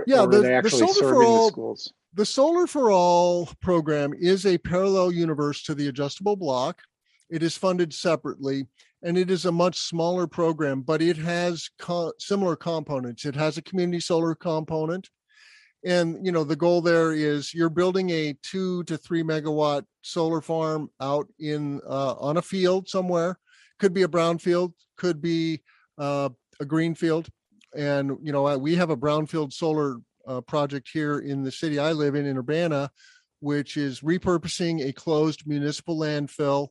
yeah 0.08 0.22
or 0.22 0.28
the, 0.28 0.42
they 0.42 0.56
actually 0.56 0.82
the 0.82 0.88
solar 0.88 1.14
for 1.14 1.24
all, 1.24 1.46
the 1.46 1.52
schools? 1.52 1.94
The 2.14 2.26
Solar 2.26 2.66
for 2.66 2.90
All 2.90 3.48
program 3.62 4.12
is 4.20 4.48
a 4.48 4.58
parallel 4.58 5.12
universe 5.12 5.62
to 5.64 5.76
the 5.76 5.88
adjustable 5.88 6.36
block. 6.36 6.82
It 7.30 7.44
is 7.44 7.56
funded 7.56 7.94
separately 7.94 8.66
and 9.04 9.18
it 9.18 9.30
is 9.30 9.46
a 9.46 9.52
much 9.52 9.78
smaller 9.78 10.28
program, 10.28 10.82
but 10.82 11.02
it 11.02 11.18
has 11.18 11.70
co- 11.80 12.14
similar 12.20 12.56
components. 12.56 13.26
It 13.26 13.36
has 13.36 13.58
a 13.58 13.62
community 13.62 14.00
solar 14.00 14.36
component 14.36 15.10
and 15.86 16.26
you 16.26 16.32
know 16.32 16.44
the 16.44 16.56
goal 16.56 16.82
there 16.82 17.14
is 17.14 17.54
you're 17.54 17.70
building 17.70 18.10
a 18.10 18.36
two 18.44 18.84
to 18.84 18.98
three 18.98 19.24
megawatt 19.24 19.84
solar 20.02 20.42
farm 20.42 20.90
out 21.00 21.28
in 21.40 21.80
uh, 21.88 22.14
on 22.20 22.38
a 22.38 22.42
field 22.42 22.88
somewhere 22.88 23.40
could 23.80 23.94
be 23.94 24.02
a 24.02 24.08
brown 24.08 24.38
field 24.38 24.74
could 24.98 25.22
be 25.22 25.62
uh, 25.98 26.30
a 26.60 26.66
green 26.66 26.96
field 26.96 27.30
and 27.76 28.18
you 28.22 28.32
know 28.32 28.58
we 28.58 28.76
have 28.76 28.90
a 28.90 28.98
brownfield 28.98 29.54
solar 29.54 29.98
uh, 30.28 30.42
project 30.42 30.90
here 30.92 31.20
in 31.20 31.44
the 31.44 31.52
city 31.52 31.80
i 31.80 31.92
live 31.92 32.16
in 32.16 32.26
in 32.26 32.38
urbana 32.38 32.90
which 33.40 33.78
is 33.78 34.02
repurposing 34.02 34.84
a 34.84 34.92
closed 34.92 35.46
municipal 35.46 35.98
landfill 35.98 36.70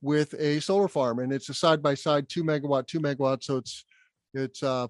with 0.00 0.34
a 0.38 0.60
solar 0.60 0.88
farm, 0.88 1.18
and 1.18 1.32
it's 1.32 1.48
a 1.48 1.54
side 1.54 1.82
by 1.82 1.94
side 1.94 2.28
two 2.28 2.44
megawatt, 2.44 2.86
two 2.86 3.00
megawatt. 3.00 3.42
So 3.42 3.56
it's 3.56 3.84
it's 4.34 4.62
uh, 4.62 4.86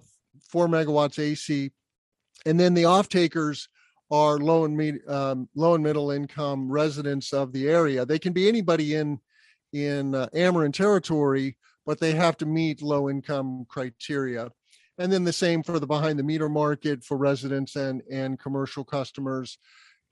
four 0.49 0.67
megawatts 0.67 1.19
AC, 1.19 1.71
and 2.45 2.59
then 2.59 2.73
the 2.73 2.85
off 2.85 3.09
takers 3.09 3.67
are 4.11 4.37
low 4.37 4.65
and 4.65 4.75
med- 4.75 5.07
um, 5.07 5.47
low 5.55 5.75
and 5.75 5.83
middle 5.83 6.11
income 6.11 6.71
residents 6.71 7.33
of 7.33 7.53
the 7.53 7.67
area. 7.67 8.05
They 8.05 8.19
can 8.19 8.33
be 8.33 8.47
anybody 8.47 8.95
in 8.95 9.19
in 9.73 10.15
uh, 10.15 10.27
Ameren 10.33 10.73
territory, 10.73 11.57
but 11.85 11.99
they 11.99 12.13
have 12.13 12.37
to 12.37 12.45
meet 12.45 12.81
low 12.81 13.09
income 13.09 13.65
criteria. 13.69 14.49
And 14.97 15.11
then 15.11 15.23
the 15.23 15.33
same 15.33 15.63
for 15.63 15.79
the 15.79 15.87
behind 15.87 16.19
the 16.19 16.23
meter 16.23 16.49
market 16.49 17.03
for 17.03 17.17
residents 17.17 17.75
and 17.75 18.01
and 18.11 18.39
commercial 18.39 18.83
customers. 18.83 19.57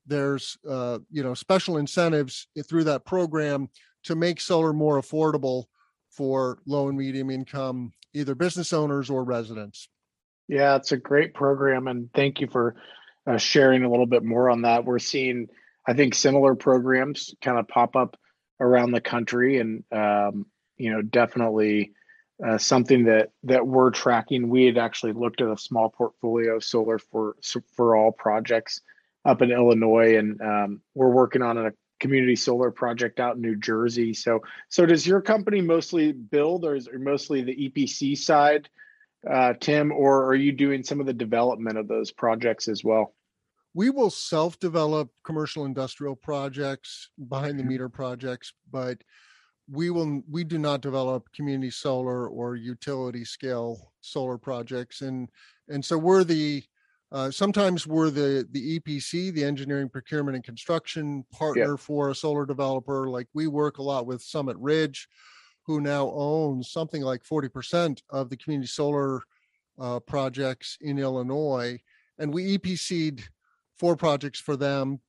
There's 0.06 0.58
uh, 0.68 1.00
you 1.12 1.24
know 1.24 1.34
special 1.34 1.78
incentives 1.78 2.48
through 2.68 2.86
that 2.86 3.06
program 3.06 3.70
to 4.04 4.16
make 4.16 4.40
solar 4.40 4.74
more 4.74 5.00
affordable 5.00 5.66
for 6.10 6.60
low 6.66 6.88
and 6.90 6.98
medium 6.98 7.30
income 7.30 7.94
either 8.14 8.36
business 8.36 8.74
owners 8.74 9.10
or 9.10 9.24
residents. 9.24 9.90
Yeah, 10.48 10.76
it's 10.76 10.92
a 10.92 10.98
great 10.98 11.34
program, 11.34 11.88
and 11.88 12.10
thank 12.14 12.40
you 12.42 12.48
for 12.48 12.76
uh, 13.28 13.38
sharing 13.38 13.84
a 13.84 13.90
little 13.90 14.06
bit 14.06 14.24
more 14.24 14.50
on 14.50 14.62
that. 14.62 14.86
We're 14.86 15.00
seeing, 15.00 15.48
I 15.88 15.94
think, 15.94 16.16
similar 16.16 16.56
programs 16.56 17.36
kind 17.42 17.60
of 17.60 17.68
pop 17.68 17.96
up 17.96 18.18
around 18.60 18.92
the 18.92 19.02
country, 19.02 19.60
and 19.60 19.84
um, 19.92 20.46
you 20.78 20.92
know, 20.92 21.02
definitely 21.02 21.92
uh, 22.46 22.58
something 22.58 23.06
that 23.06 23.32
that 23.44 23.68
we're 23.68 23.92
tracking. 23.92 24.50
We 24.50 24.66
had 24.66 24.78
actually 24.78 25.14
looked 25.14 25.42
at 25.42 25.50
a 25.50 25.58
small 25.58 25.90
portfolio 25.90 26.60
solar 26.60 26.98
for 26.98 27.36
for 27.76 27.98
all 27.98 28.12
projects 28.14 28.82
up 29.26 29.42
in 29.42 29.52
Illinois, 29.52 30.18
and 30.18 30.42
um, 30.42 30.82
we're 30.96 31.12
working 31.12 31.42
on 31.42 31.58
a 31.58 31.72
community 32.00 32.36
solar 32.36 32.72
project 32.72 33.20
out 33.20 33.36
in 33.36 33.42
New 33.42 33.56
Jersey. 33.56 34.14
So, 34.14 34.42
so 34.70 34.86
does 34.86 35.06
your 35.06 35.22
company 35.22 35.62
mostly 35.62 36.12
build, 36.12 36.66
or 36.66 36.76
is 36.76 36.88
it 36.88 37.00
mostly 37.00 37.42
the 37.42 37.70
EPC 37.70 38.18
side, 38.18 38.70
uh, 39.30 39.54
Tim, 39.60 39.92
or 39.92 40.26
are 40.26 40.36
you 40.36 40.52
doing 40.52 40.84
some 40.84 41.00
of 41.00 41.06
the 41.06 41.14
development 41.14 41.78
of 41.78 41.88
those 41.88 42.12
projects 42.12 42.68
as 42.68 42.84
well? 42.84 43.14
We 43.74 43.90
will 43.90 44.10
self-develop 44.10 45.10
commercial 45.24 45.66
industrial 45.66 46.16
projects, 46.16 47.10
behind 47.28 47.60
the 47.60 47.64
mm-hmm. 47.64 47.70
meter 47.70 47.90
projects, 47.90 48.54
but 48.72 49.00
we 49.70 49.90
will 49.90 50.22
we 50.30 50.44
do 50.44 50.58
not 50.58 50.82
develop 50.82 51.32
community 51.34 51.70
solar 51.70 52.28
or 52.28 52.56
utility 52.56 53.26
scale 53.26 53.92
solar 54.02 54.38
projects 54.38 55.02
and 55.02 55.30
and 55.68 55.84
so 55.84 55.98
we're 55.98 56.24
the 56.24 56.64
uh, 57.12 57.32
sometimes 57.32 57.88
we're 57.88 58.10
the 58.10 58.48
the 58.52 58.80
EPC, 58.80 59.34
the 59.34 59.44
engineering, 59.44 59.90
procurement, 59.90 60.36
and 60.36 60.44
construction 60.44 61.24
partner 61.32 61.78
for 61.78 62.10
a 62.10 62.16
solar 62.16 62.46
developer. 62.46 63.08
Like 63.08 63.28
we 63.34 63.48
work 63.48 63.78
a 63.78 63.84
lot 63.84 64.06
with 64.06 64.22
Summit 64.22 64.58
Ridge, 64.58 65.08
who 65.66 65.80
now 65.80 66.12
owns 66.12 66.70
something 66.70 67.02
like 67.02 67.24
forty 67.24 67.48
percent 67.48 68.04
of 68.10 68.30
the 68.30 68.38
community 68.38 68.68
solar 68.68 69.22
uh, 69.80 70.00
projects 70.02 70.78
in 70.82 71.00
Illinois, 71.00 71.80
and 72.20 72.34
we 72.34 72.58
EPC'd 72.58 73.30
four 73.78 73.96
projects 73.96 74.40
for 74.40 74.58
them. 74.58 75.00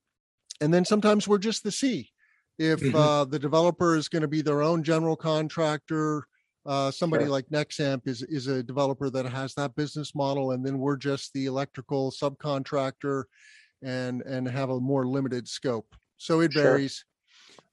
And 0.60 0.72
then 0.72 0.84
sometimes 0.84 1.26
we're 1.26 1.38
just 1.38 1.64
the 1.64 1.72
C. 1.72 2.10
If 2.58 2.80
mm-hmm. 2.80 2.96
uh, 2.96 3.24
the 3.24 3.38
developer 3.38 3.96
is 3.96 4.08
going 4.08 4.22
to 4.22 4.28
be 4.28 4.42
their 4.42 4.62
own 4.62 4.82
general 4.82 5.16
contractor, 5.16 6.26
uh, 6.66 6.90
somebody 6.90 7.24
sure. 7.24 7.30
like 7.30 7.48
Nexamp 7.48 8.06
is 8.06 8.22
is 8.22 8.46
a 8.46 8.62
developer 8.62 9.10
that 9.10 9.26
has 9.26 9.54
that 9.54 9.74
business 9.74 10.14
model, 10.14 10.52
and 10.52 10.64
then 10.64 10.78
we're 10.78 10.96
just 10.96 11.32
the 11.32 11.46
electrical 11.46 12.10
subcontractor, 12.10 13.24
and 13.82 14.22
and 14.22 14.48
have 14.48 14.70
a 14.70 14.80
more 14.80 15.06
limited 15.06 15.48
scope. 15.48 15.94
So 16.16 16.40
it 16.40 16.52
varies, 16.52 17.04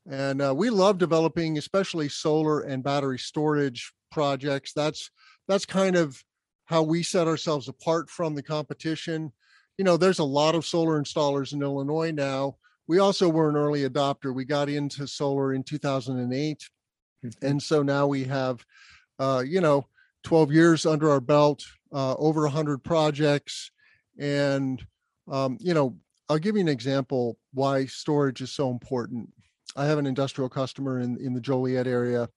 sure. 0.08 0.18
and 0.18 0.42
uh, 0.42 0.54
we 0.56 0.70
love 0.70 0.98
developing, 0.98 1.58
especially 1.58 2.10
solar 2.10 2.62
and 2.62 2.84
battery 2.84 3.20
storage 3.20 3.92
projects. 4.12 4.72
That's 4.74 5.10
that's 5.48 5.66
kind 5.66 5.96
of 5.96 6.22
how 6.66 6.84
we 6.84 7.04
set 7.04 7.28
ourselves 7.28 7.68
apart 7.68 8.10
from 8.10 8.36
the 8.36 8.44
competition. 8.44 9.32
You 9.78 9.86
know, 9.86 9.98
there's 9.98 10.20
a 10.20 10.24
lot 10.24 10.56
of 10.56 10.66
solar 10.66 11.02
installers 11.02 11.54
in 11.54 11.62
Illinois 11.62 12.12
now. 12.12 12.58
We 12.88 13.00
also 13.00 13.30
were 13.30 13.50
an 13.50 13.58
early 13.58 13.88
adopter. 13.88 14.34
We 14.34 14.46
got 14.46 14.70
into 14.70 15.08
solar 15.08 15.54
in 15.54 15.64
2008 15.64 16.70
Mm-hmm. 17.26 17.46
And 17.46 17.64
so 17.64 17.84
now 17.84 18.08
we 18.08 18.24
have, 18.26 18.66
uh, 19.20 19.44
you 19.46 19.62
know, 19.62 19.88
12 20.24 20.52
years 20.52 20.86
under 20.86 21.10
our 21.10 21.22
belt, 21.22 21.64
uh, 21.94 22.16
over 22.16 22.42
100 22.42 22.84
projects. 22.84 23.72
And, 24.18 24.86
um, 25.30 25.58
you 25.60 25.74
know, 25.74 25.98
I'll 26.30 26.40
give 26.40 26.56
you 26.56 26.62
an 26.62 26.68
example 26.68 27.38
why 27.54 27.86
storage 27.86 28.42
is 28.42 28.52
so 28.52 28.72
important. 28.72 29.30
I 29.76 29.86
have 29.86 29.98
an 29.98 30.08
industrial 30.08 30.50
customer 30.50 31.00
in, 31.00 31.18
in 31.18 31.34
the 31.34 31.42
Joliet 31.42 31.88
area. 31.88 32.30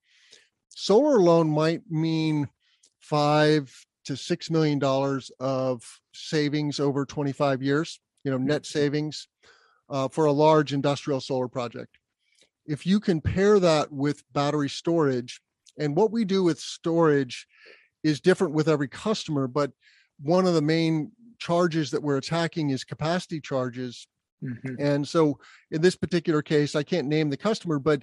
Solar 0.68 1.16
alone 1.16 1.48
might 1.48 1.82
mean 1.88 2.48
five 3.00 3.72
to 4.04 4.16
six 4.16 4.50
million 4.50 4.78
dollars 4.78 5.30
of 5.38 5.82
savings 6.12 6.80
over 6.80 7.04
25 7.04 7.62
years, 7.62 8.00
you 8.24 8.30
know, 8.30 8.38
net 8.38 8.62
mm-hmm. 8.62 8.78
savings 8.78 9.28
uh, 9.88 10.08
for 10.08 10.26
a 10.26 10.32
large 10.32 10.72
industrial 10.72 11.20
solar 11.20 11.48
project 11.48 11.98
if 12.68 12.86
you 12.86 13.00
compare 13.00 13.58
that 13.58 13.90
with 13.90 14.22
battery 14.32 14.68
storage, 14.68 15.40
and 15.78 15.96
what 15.96 16.12
we 16.12 16.24
do 16.24 16.42
with 16.44 16.60
storage 16.60 17.46
is 18.04 18.20
different 18.20 18.52
with 18.52 18.68
every 18.68 18.88
customer, 18.88 19.48
but 19.48 19.72
one 20.20 20.46
of 20.46 20.54
the 20.54 20.62
main 20.62 21.10
charges 21.38 21.90
that 21.90 22.02
we're 22.02 22.18
attacking 22.18 22.70
is 22.70 22.84
capacity 22.84 23.40
charges. 23.40 24.06
Mm-hmm. 24.44 24.74
And 24.78 25.08
so 25.08 25.38
in 25.70 25.80
this 25.80 25.96
particular 25.96 26.42
case, 26.42 26.76
I 26.76 26.82
can't 26.82 27.08
name 27.08 27.30
the 27.30 27.36
customer, 27.36 27.78
but 27.78 28.02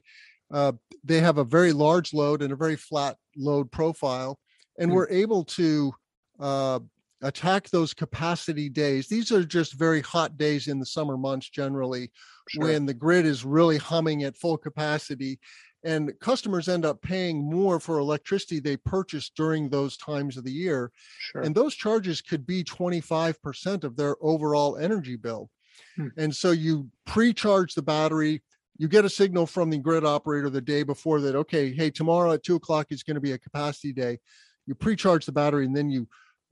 uh, 0.51 0.73
they 1.03 1.19
have 1.19 1.37
a 1.37 1.43
very 1.43 1.71
large 1.71 2.13
load 2.13 2.41
and 2.41 2.51
a 2.51 2.57
very 2.57 2.75
flat 2.75 3.17
load 3.37 3.71
profile. 3.71 4.39
And 4.79 4.89
mm-hmm. 4.89 4.95
we're 4.95 5.09
able 5.09 5.43
to 5.45 5.93
uh, 6.39 6.79
attack 7.25 7.69
those 7.69 7.93
capacity 7.93 8.69
days. 8.69 9.07
These 9.07 9.31
are 9.31 9.43
just 9.43 9.73
very 9.73 10.01
hot 10.01 10.37
days 10.37 10.67
in 10.67 10.79
the 10.79 10.85
summer 10.85 11.17
months 11.17 11.49
generally 11.49 12.11
sure. 12.49 12.63
when 12.63 12.85
the 12.85 12.93
grid 12.93 13.25
is 13.25 13.43
really 13.43 13.77
humming 13.77 14.23
at 14.23 14.37
full 14.37 14.57
capacity 14.57 15.39
and 15.83 16.11
customers 16.19 16.67
end 16.67 16.83
up 16.85 17.01
paying 17.01 17.49
more 17.49 17.79
for 17.79 17.99
electricity 17.99 18.59
they 18.59 18.77
purchase 18.77 19.31
during 19.35 19.69
those 19.69 19.97
times 19.97 20.37
of 20.37 20.43
the 20.43 20.51
year 20.51 20.91
sure. 21.19 21.41
and 21.41 21.55
those 21.55 21.75
charges 21.75 22.21
could 22.21 22.45
be 22.45 22.63
25% 22.63 23.83
of 23.83 23.95
their 23.95 24.15
overall 24.21 24.77
energy 24.77 25.15
bill 25.15 25.49
hmm. 25.95 26.07
and 26.17 26.35
so 26.35 26.51
you 26.51 26.89
pre-charge 27.05 27.73
the 27.73 27.81
battery 27.81 28.41
you 28.77 28.87
get 28.87 29.05
a 29.05 29.09
signal 29.09 29.45
from 29.45 29.69
the 29.69 29.77
grid 29.77 30.03
operator 30.03 30.49
the 30.49 30.61
day 30.61 30.83
before 30.83 31.21
that 31.21 31.35
okay 31.35 31.71
hey 31.71 31.89
tomorrow 31.89 32.31
at 32.33 32.43
two 32.43 32.55
o'clock 32.55 32.87
is 32.89 33.03
going 33.03 33.15
to 33.15 33.21
be 33.21 33.33
a 33.33 33.37
capacity 33.37 33.93
day 33.93 34.17
you 34.65 34.73
pre-charge 34.73 35.25
the 35.25 35.31
battery 35.31 35.65
and 35.65 35.75
then 35.75 35.89
you 35.89 36.07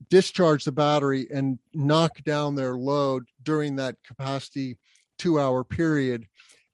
discharge 0.09 0.63
the 0.63 0.71
battery 0.71 1.27
and 1.33 1.59
knock 1.73 2.23
down 2.23 2.55
their 2.55 2.75
load 2.75 3.25
during 3.43 3.75
that 3.75 3.95
capacity 4.05 4.77
two 5.17 5.39
hour 5.39 5.63
period 5.63 6.25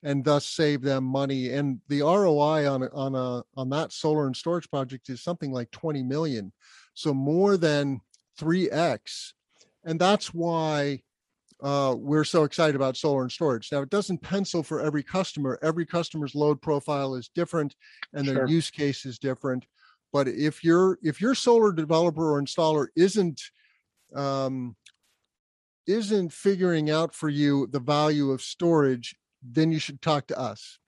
and 0.03 0.23
thus 0.23 0.45
save 0.45 0.81
them 0.81 1.03
money. 1.03 1.49
And 1.49 1.79
the 1.87 2.01
roi 2.01 2.69
on 2.69 2.83
on 2.93 3.15
a 3.15 3.43
on 3.55 3.69
that 3.69 3.91
solar 3.91 4.27
and 4.27 4.35
storage 4.35 4.69
project 4.69 5.09
is 5.09 5.21
something 5.21 5.51
like 5.51 5.71
20 5.71 6.03
million 6.03 6.51
so 6.93 7.13
more 7.13 7.57
than 7.57 8.01
3x 8.39 9.33
and 9.85 9.99
that's 9.99 10.33
why 10.33 11.01
uh, 11.61 11.93
we're 11.97 12.23
so 12.23 12.43
excited 12.43 12.75
about 12.75 12.95
solar 12.95 13.21
and 13.21 13.31
storage. 13.31 13.69
Now 13.71 13.81
it 13.81 13.89
doesn't 13.89 14.21
pencil 14.21 14.63
for 14.63 14.79
every 14.79 15.03
customer. 15.03 15.59
Every 15.61 15.85
customer's 15.85 16.35
load 16.35 16.61
profile 16.61 17.15
is 17.15 17.29
different 17.35 17.75
and 18.13 18.25
their 18.25 18.35
sure. 18.35 18.47
use 18.47 18.71
case 18.71 19.05
is 19.05 19.19
different 19.19 19.65
but 20.11 20.27
if 20.27 20.63
your 20.63 20.97
if 21.01 21.21
your 21.21 21.35
solar 21.35 21.71
developer 21.71 22.33
or 22.33 22.41
installer 22.41 22.87
isn't 22.95 23.41
um, 24.15 24.75
isn't 25.87 26.33
figuring 26.33 26.89
out 26.89 27.13
for 27.13 27.29
you 27.29 27.67
the 27.67 27.79
value 27.79 28.31
of 28.31 28.41
storage, 28.41 29.15
then 29.43 29.71
you 29.71 29.79
should 29.79 30.01
talk 30.01 30.27
to 30.27 30.39
us. 30.39 30.79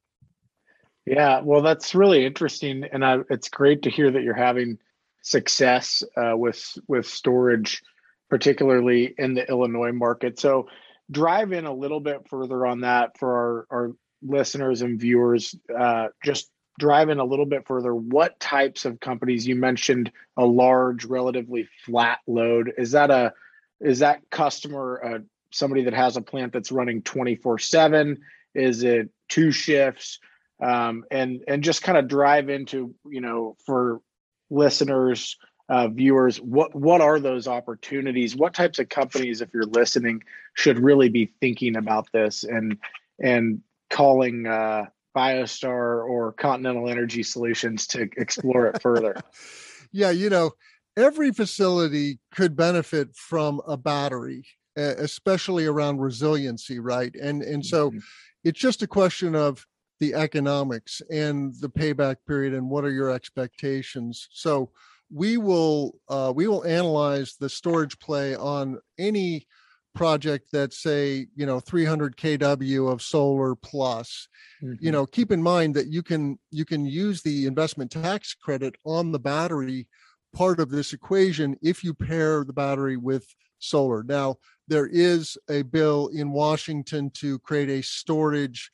Yeah, 1.06 1.42
well, 1.42 1.62
that's 1.62 1.96
really 1.96 2.26
interesting, 2.26 2.84
and 2.92 3.04
I, 3.04 3.20
it's 3.30 3.50
great 3.50 3.84
to 3.84 3.90
hear 3.90 4.12
that 4.12 4.22
you're 4.22 4.36
having 4.36 4.78
success 5.24 6.04
uh, 6.16 6.38
with 6.38 6.78
with 6.88 7.08
storage, 7.08 7.82
particularly 8.30 9.14
in 9.18 9.34
the 9.34 9.48
Illinois 9.50 9.92
market. 9.92 10.40
So, 10.40 10.68
drive 11.10 11.54
in 11.54 11.66
a 11.66 11.74
little 11.74 12.00
bit 12.00 12.28
further 12.30 12.66
on 12.66 12.82
that 12.82 13.18
for 13.18 13.68
our, 13.72 13.78
our 13.78 13.92
listeners 14.22 14.84
and 14.84 15.00
viewers. 15.00 15.56
Uh, 15.76 16.10
just 16.24 16.52
drive 16.80 17.10
in 17.10 17.20
a 17.20 17.26
little 17.26 17.46
bit 17.46 17.68
further. 17.68 17.94
What 17.94 18.40
types 18.40 18.86
of 18.86 19.00
companies 19.00 19.48
you 19.48 19.56
mentioned 19.56 20.12
a 20.38 20.46
large, 20.46 21.06
relatively 21.06 21.68
flat 21.86 22.20
load? 22.28 22.74
Is 22.78 22.92
that 22.92 23.12
a 23.12 23.34
is 23.80 24.00
that 24.00 24.22
customer 24.30 25.02
uh, 25.04 25.20
somebody 25.52 25.84
that 25.84 25.94
has 25.94 26.18
a 26.18 26.22
plant 26.22 26.54
that's 26.54 26.72
running 26.72 27.02
24 27.02 27.60
7 27.60 28.18
is 28.54 28.84
it 28.84 29.10
two 29.30 29.52
shifts 29.52 30.20
um, 30.62 31.04
and 31.12 31.44
and 31.48 31.64
just 31.64 31.84
kind 31.84 31.98
of 31.98 32.08
drive 32.08 32.50
into 32.50 32.94
you 33.10 33.22
know 33.22 33.56
for 33.66 34.02
listeners 34.50 35.38
uh, 35.70 35.88
viewers 35.88 36.38
what 36.38 36.76
what 36.76 37.02
are 37.02 37.20
those 37.20 37.48
opportunities 37.48 38.36
what 38.36 38.54
types 38.54 38.80
of 38.80 38.90
companies 38.90 39.42
if 39.42 39.50
you're 39.54 39.64
listening 39.64 40.22
should 40.54 40.80
really 40.80 41.10
be 41.10 41.32
thinking 41.40 41.76
about 41.76 42.08
this 42.12 42.44
and 42.44 42.78
and 43.20 43.62
calling 43.90 44.48
uh, 44.48 44.86
BioStar 45.16 46.08
or 46.08 46.34
Continental 46.34 46.90
Energy 46.90 47.24
Solutions 47.24 47.88
to 47.88 48.10
explore 48.18 48.68
it 48.68 48.82
further. 48.82 49.16
yeah, 49.92 50.10
you 50.12 50.30
know, 50.30 50.52
every 50.98 51.32
facility 51.32 52.20
could 52.34 52.56
benefit 52.56 53.16
from 53.16 53.62
a 53.68 53.78
battery, 53.78 54.46
especially 54.76 55.66
around 55.66 56.00
resiliency, 56.00 56.80
right? 56.80 57.14
And 57.16 57.42
and 57.42 57.66
so 57.66 57.90
mm-hmm. 57.90 58.00
it's 58.44 58.60
just 58.60 58.82
a 58.82 58.88
question 58.88 59.36
of 59.36 59.66
the 60.00 60.14
economics 60.16 61.02
and 61.12 61.54
the 61.62 61.70
payback 61.70 62.18
period 62.28 62.54
and 62.54 62.70
what 62.70 62.84
are 62.84 62.92
your 62.92 63.12
expectations. 63.12 64.28
So 64.32 64.72
we 65.14 65.38
will 65.38 66.00
uh, 66.10 66.34
we 66.36 66.48
will 66.48 66.66
analyze 66.66 67.36
the 67.40 67.50
storage 67.50 68.00
play 68.00 68.36
on 68.36 68.80
any 68.98 69.46
project 69.94 70.48
that's 70.52 70.82
say 70.82 71.28
you 71.36 71.46
know 71.46 71.60
300 71.60 72.16
kW 72.16 72.92
of 72.92 73.02
solar 73.02 73.56
plus. 73.56 74.28
Mm-hmm. 74.64 74.86
You 74.86 74.92
know, 74.92 75.06
keep 75.06 75.32
in 75.32 75.42
mind 75.42 75.76
that 75.76 75.88
you 75.88 76.04
can 76.04 76.40
you 76.50 76.66
can 76.66 76.86
use 76.86 77.22
the 77.22 77.46
investment 77.46 77.92
tax 77.92 78.34
credit 78.34 78.76
on 78.86 79.12
the 79.12 79.20
battery 79.20 79.88
part 80.34 80.60
of 80.60 80.70
this 80.70 80.94
equation 80.94 81.58
if 81.62 81.84
you 81.84 81.94
pair 81.94 82.44
the 82.44 82.54
battery 82.54 82.98
with 82.98 83.26
solar. 83.60 84.04
Now, 84.04 84.38
there 84.68 84.88
is 84.88 85.38
a 85.50 85.62
bill 85.64 86.10
in 86.14 86.32
Washington 86.32 87.12
to 87.16 87.40
create 87.40 87.70
a 87.70 87.84
storage 87.84 88.72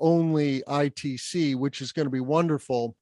only 0.00 0.62
ITC, 0.62 1.56
which 1.56 1.80
is 1.80 1.92
going 1.92 2.06
to 2.06 2.10
be 2.10 2.20
wonderful 2.20 2.96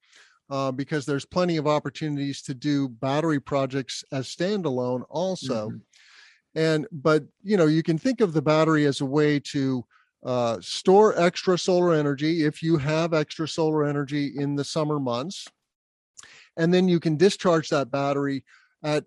uh, 0.50 0.70
because 0.70 1.06
there's 1.06 1.24
plenty 1.24 1.56
of 1.56 1.66
opportunities 1.66 2.42
to 2.42 2.54
do 2.54 2.88
battery 2.88 3.40
projects 3.40 4.04
as 4.12 4.28
standalone 4.28 5.02
also. 5.08 5.68
Mm-hmm. 5.68 5.78
And, 6.54 6.86
but, 6.92 7.24
you 7.42 7.56
know, 7.56 7.66
you 7.66 7.82
can 7.82 7.98
think 7.98 8.20
of 8.20 8.32
the 8.32 8.42
battery 8.42 8.84
as 8.86 9.00
a 9.00 9.06
way 9.06 9.40
to 9.40 9.84
uh, 10.24 10.58
store 10.60 11.18
extra 11.18 11.58
solar 11.58 11.94
energy 11.94 12.44
if 12.44 12.62
you 12.62 12.76
have 12.76 13.12
extra 13.14 13.48
solar 13.48 13.84
energy 13.84 14.32
in 14.36 14.54
the 14.54 14.64
summer 14.64 15.00
months. 15.00 15.48
And 16.56 16.72
then 16.72 16.88
you 16.88 17.00
can 17.00 17.16
discharge 17.16 17.70
that 17.70 17.90
battery 17.90 18.44
at 18.82 19.04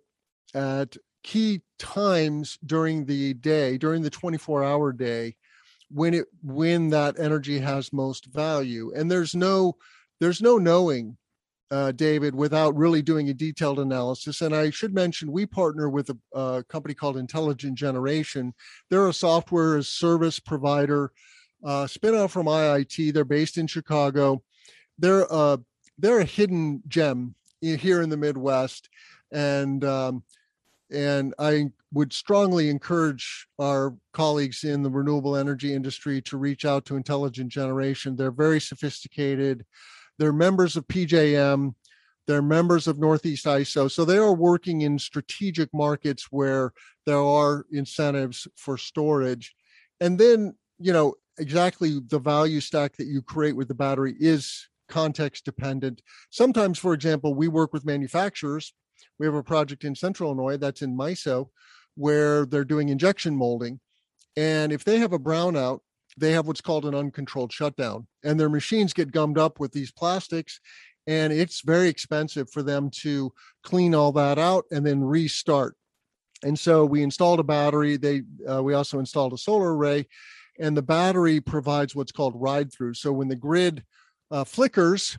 at 0.53 0.97
key 1.23 1.61
times 1.79 2.57
during 2.65 3.05
the 3.05 3.33
day 3.33 3.77
during 3.77 4.01
the 4.01 4.09
24 4.09 4.63
hour 4.63 4.93
day 4.93 5.35
when 5.89 6.13
it 6.13 6.27
when 6.43 6.89
that 6.89 7.19
energy 7.19 7.59
has 7.59 7.93
most 7.93 8.25
value. 8.25 8.91
And 8.95 9.09
there's 9.09 9.35
no 9.35 9.75
there's 10.19 10.41
no 10.41 10.57
knowing 10.57 11.17
uh, 11.71 11.91
david 11.91 12.35
without 12.35 12.75
really 12.75 13.01
doing 13.01 13.29
a 13.29 13.33
detailed 13.33 13.79
analysis 13.79 14.41
and 14.41 14.55
i 14.55 14.69
should 14.69 14.93
mention 14.93 15.31
we 15.31 15.45
partner 15.45 15.89
with 15.89 16.09
a, 16.09 16.37
a 16.37 16.63
company 16.69 16.93
called 16.93 17.17
intelligent 17.17 17.75
generation 17.75 18.53
they're 18.89 19.07
a 19.07 19.13
software 19.13 19.77
as 19.77 19.87
service 19.87 20.39
provider 20.39 21.11
uh, 21.63 21.87
spin 21.87 22.15
out 22.15 22.29
from 22.29 22.45
iit 22.45 23.13
they're 23.13 23.25
based 23.25 23.57
in 23.57 23.65
chicago 23.65 24.41
they're 24.97 25.25
a 25.29 25.59
they're 25.97 26.19
a 26.19 26.25
hidden 26.25 26.81
gem 26.87 27.35
here 27.61 28.01
in 28.01 28.09
the 28.09 28.17
Midwest, 28.17 28.89
and 29.31 29.83
um, 29.83 30.23
and 30.91 31.33
I 31.39 31.71
would 31.93 32.13
strongly 32.13 32.69
encourage 32.69 33.47
our 33.59 33.95
colleagues 34.13 34.63
in 34.63 34.83
the 34.83 34.89
renewable 34.89 35.35
energy 35.35 35.73
industry 35.73 36.21
to 36.23 36.37
reach 36.37 36.65
out 36.65 36.85
to 36.85 36.97
Intelligent 36.97 37.49
Generation. 37.49 38.15
They're 38.15 38.31
very 38.31 38.61
sophisticated. 38.61 39.65
They're 40.17 40.33
members 40.33 40.75
of 40.75 40.87
PJM. 40.87 41.73
They're 42.27 42.41
members 42.41 42.87
of 42.87 42.97
Northeast 42.97 43.45
ISO. 43.45 43.89
So 43.89 44.03
they 44.03 44.17
are 44.17 44.33
working 44.33 44.81
in 44.81 44.97
strategic 44.97 45.69
markets 45.73 46.27
where 46.31 46.73
there 47.05 47.21
are 47.21 47.65
incentives 47.71 48.47
for 48.55 48.77
storage. 48.77 49.53
And 49.99 50.19
then, 50.19 50.55
you 50.79 50.91
know, 50.91 51.15
exactly 51.37 51.99
the 52.07 52.19
value 52.19 52.61
stack 52.61 52.95
that 52.97 53.07
you 53.07 53.21
create 53.21 53.55
with 53.55 53.67
the 53.67 53.75
battery 53.75 54.15
is 54.19 54.67
context 54.87 55.45
dependent. 55.45 56.01
Sometimes, 56.31 56.79
for 56.79 56.93
example, 56.93 57.35
we 57.35 57.47
work 57.47 57.73
with 57.73 57.85
manufacturers. 57.85 58.73
We 59.19 59.25
have 59.25 59.35
a 59.35 59.43
project 59.43 59.83
in 59.83 59.95
Central 59.95 60.29
Illinois 60.31 60.57
that's 60.57 60.81
in 60.81 60.97
MISO 60.97 61.49
where 61.95 62.45
they're 62.45 62.65
doing 62.65 62.89
injection 62.89 63.35
molding. 63.35 63.79
And 64.35 64.73
if 64.73 64.83
they 64.83 64.99
have 64.99 65.13
a 65.13 65.19
brownout, 65.19 65.79
they 66.17 66.31
have 66.31 66.47
what's 66.47 66.61
called 66.61 66.85
an 66.85 66.95
uncontrolled 66.95 67.51
shutdown, 67.51 68.07
and 68.23 68.39
their 68.39 68.49
machines 68.49 68.93
get 68.93 69.11
gummed 69.11 69.37
up 69.37 69.59
with 69.59 69.71
these 69.71 69.91
plastics. 69.91 70.59
And 71.07 71.31
it's 71.31 71.61
very 71.61 71.87
expensive 71.87 72.49
for 72.49 72.63
them 72.63 72.89
to 73.01 73.31
clean 73.63 73.93
all 73.93 74.11
that 74.13 74.39
out 74.39 74.65
and 74.71 74.83
then 74.83 75.03
restart. 75.03 75.75
And 76.43 76.57
so 76.57 76.83
we 76.83 77.03
installed 77.03 77.39
a 77.39 77.43
battery. 77.43 77.97
They 77.97 78.23
uh, 78.49 78.63
we 78.63 78.73
also 78.73 78.99
installed 78.99 79.33
a 79.33 79.37
solar 79.37 79.75
array, 79.75 80.07
and 80.59 80.75
the 80.75 80.81
battery 80.81 81.39
provides 81.41 81.95
what's 81.95 82.11
called 82.11 82.33
ride 82.35 82.71
through. 82.71 82.95
So 82.95 83.11
when 83.11 83.27
the 83.27 83.35
grid 83.35 83.83
uh, 84.31 84.43
flickers, 84.43 85.17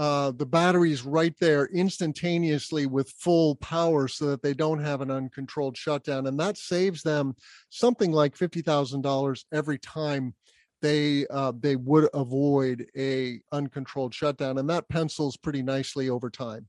uh, 0.00 0.30
the 0.30 0.46
batteries 0.46 1.02
right 1.02 1.34
there 1.40 1.66
instantaneously 1.66 2.86
with 2.86 3.10
full 3.10 3.56
power 3.56 4.08
so 4.08 4.24
that 4.30 4.40
they 4.40 4.54
don't 4.54 4.78
have 4.78 5.02
an 5.02 5.10
uncontrolled 5.10 5.76
shutdown. 5.76 6.26
And 6.26 6.40
that 6.40 6.56
saves 6.56 7.02
them 7.02 7.36
something 7.68 8.10
like 8.10 8.34
$50,000 8.34 9.44
every 9.52 9.78
time 9.78 10.34
they 10.80 11.26
uh, 11.28 11.52
they 11.60 11.76
would 11.76 12.08
avoid 12.14 12.86
a 12.96 13.42
uncontrolled 13.52 14.14
shutdown. 14.14 14.56
And 14.56 14.70
that 14.70 14.88
pencils 14.88 15.36
pretty 15.36 15.62
nicely 15.62 16.08
over 16.08 16.30
time. 16.30 16.66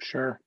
Sure. 0.00 0.40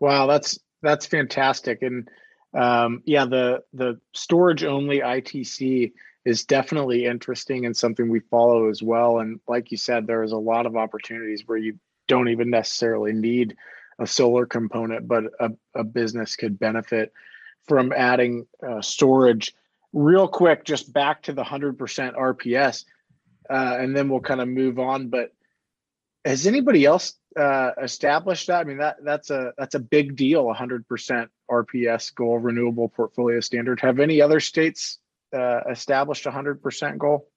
Wow, 0.00 0.26
that's 0.26 0.58
that's 0.82 1.06
fantastic. 1.06 1.82
And 1.82 2.08
um, 2.52 3.04
yeah, 3.06 3.26
the 3.26 3.60
the 3.74 4.00
storage 4.12 4.64
only 4.64 4.98
ITC 4.98 5.92
is 6.24 6.44
definitely 6.44 7.06
interesting 7.06 7.66
and 7.66 7.76
something 7.76 8.08
we 8.08 8.20
follow 8.20 8.68
as 8.68 8.82
well. 8.82 9.20
And 9.20 9.40
like 9.48 9.70
you 9.70 9.78
said, 9.78 10.06
there 10.06 10.22
is 10.22 10.32
a 10.32 10.36
lot 10.36 10.66
of 10.66 10.76
opportunities 10.76 11.44
where 11.46 11.58
you 11.58 11.78
don't 12.08 12.28
even 12.28 12.50
necessarily 12.50 13.12
need 13.12 13.56
a 13.98 14.06
solar 14.06 14.46
component, 14.46 15.08
but 15.08 15.24
a, 15.38 15.50
a 15.74 15.84
business 15.84 16.36
could 16.36 16.58
benefit 16.58 17.12
from 17.66 17.92
adding 17.92 18.46
uh, 18.66 18.80
storage. 18.80 19.54
Real 19.92 20.28
quick, 20.28 20.64
just 20.64 20.92
back 20.92 21.22
to 21.22 21.32
the 21.32 21.42
100% 21.42 21.76
RPS, 21.76 22.84
uh, 23.48 23.76
and 23.78 23.96
then 23.96 24.08
we'll 24.08 24.20
kind 24.20 24.40
of 24.40 24.48
move 24.48 24.78
on. 24.78 25.08
But 25.08 25.32
has 26.24 26.46
anybody 26.46 26.84
else 26.84 27.14
uh, 27.38 27.72
established 27.82 28.46
that? 28.46 28.60
I 28.60 28.64
mean, 28.64 28.78
that 28.78 28.96
that's 29.04 29.30
a 29.30 29.52
that's 29.58 29.74
a 29.74 29.80
big 29.80 30.16
deal. 30.16 30.44
100% 30.44 31.28
RPS 31.50 32.14
goal, 32.14 32.38
renewable 32.38 32.88
portfolio 32.88 33.40
standard. 33.40 33.80
Have 33.80 33.98
any 33.98 34.20
other 34.20 34.38
states 34.38 34.98
uh, 35.32 35.60
established 35.70 36.26
a 36.26 36.30
100% 36.30 36.98
goal? 36.98 37.28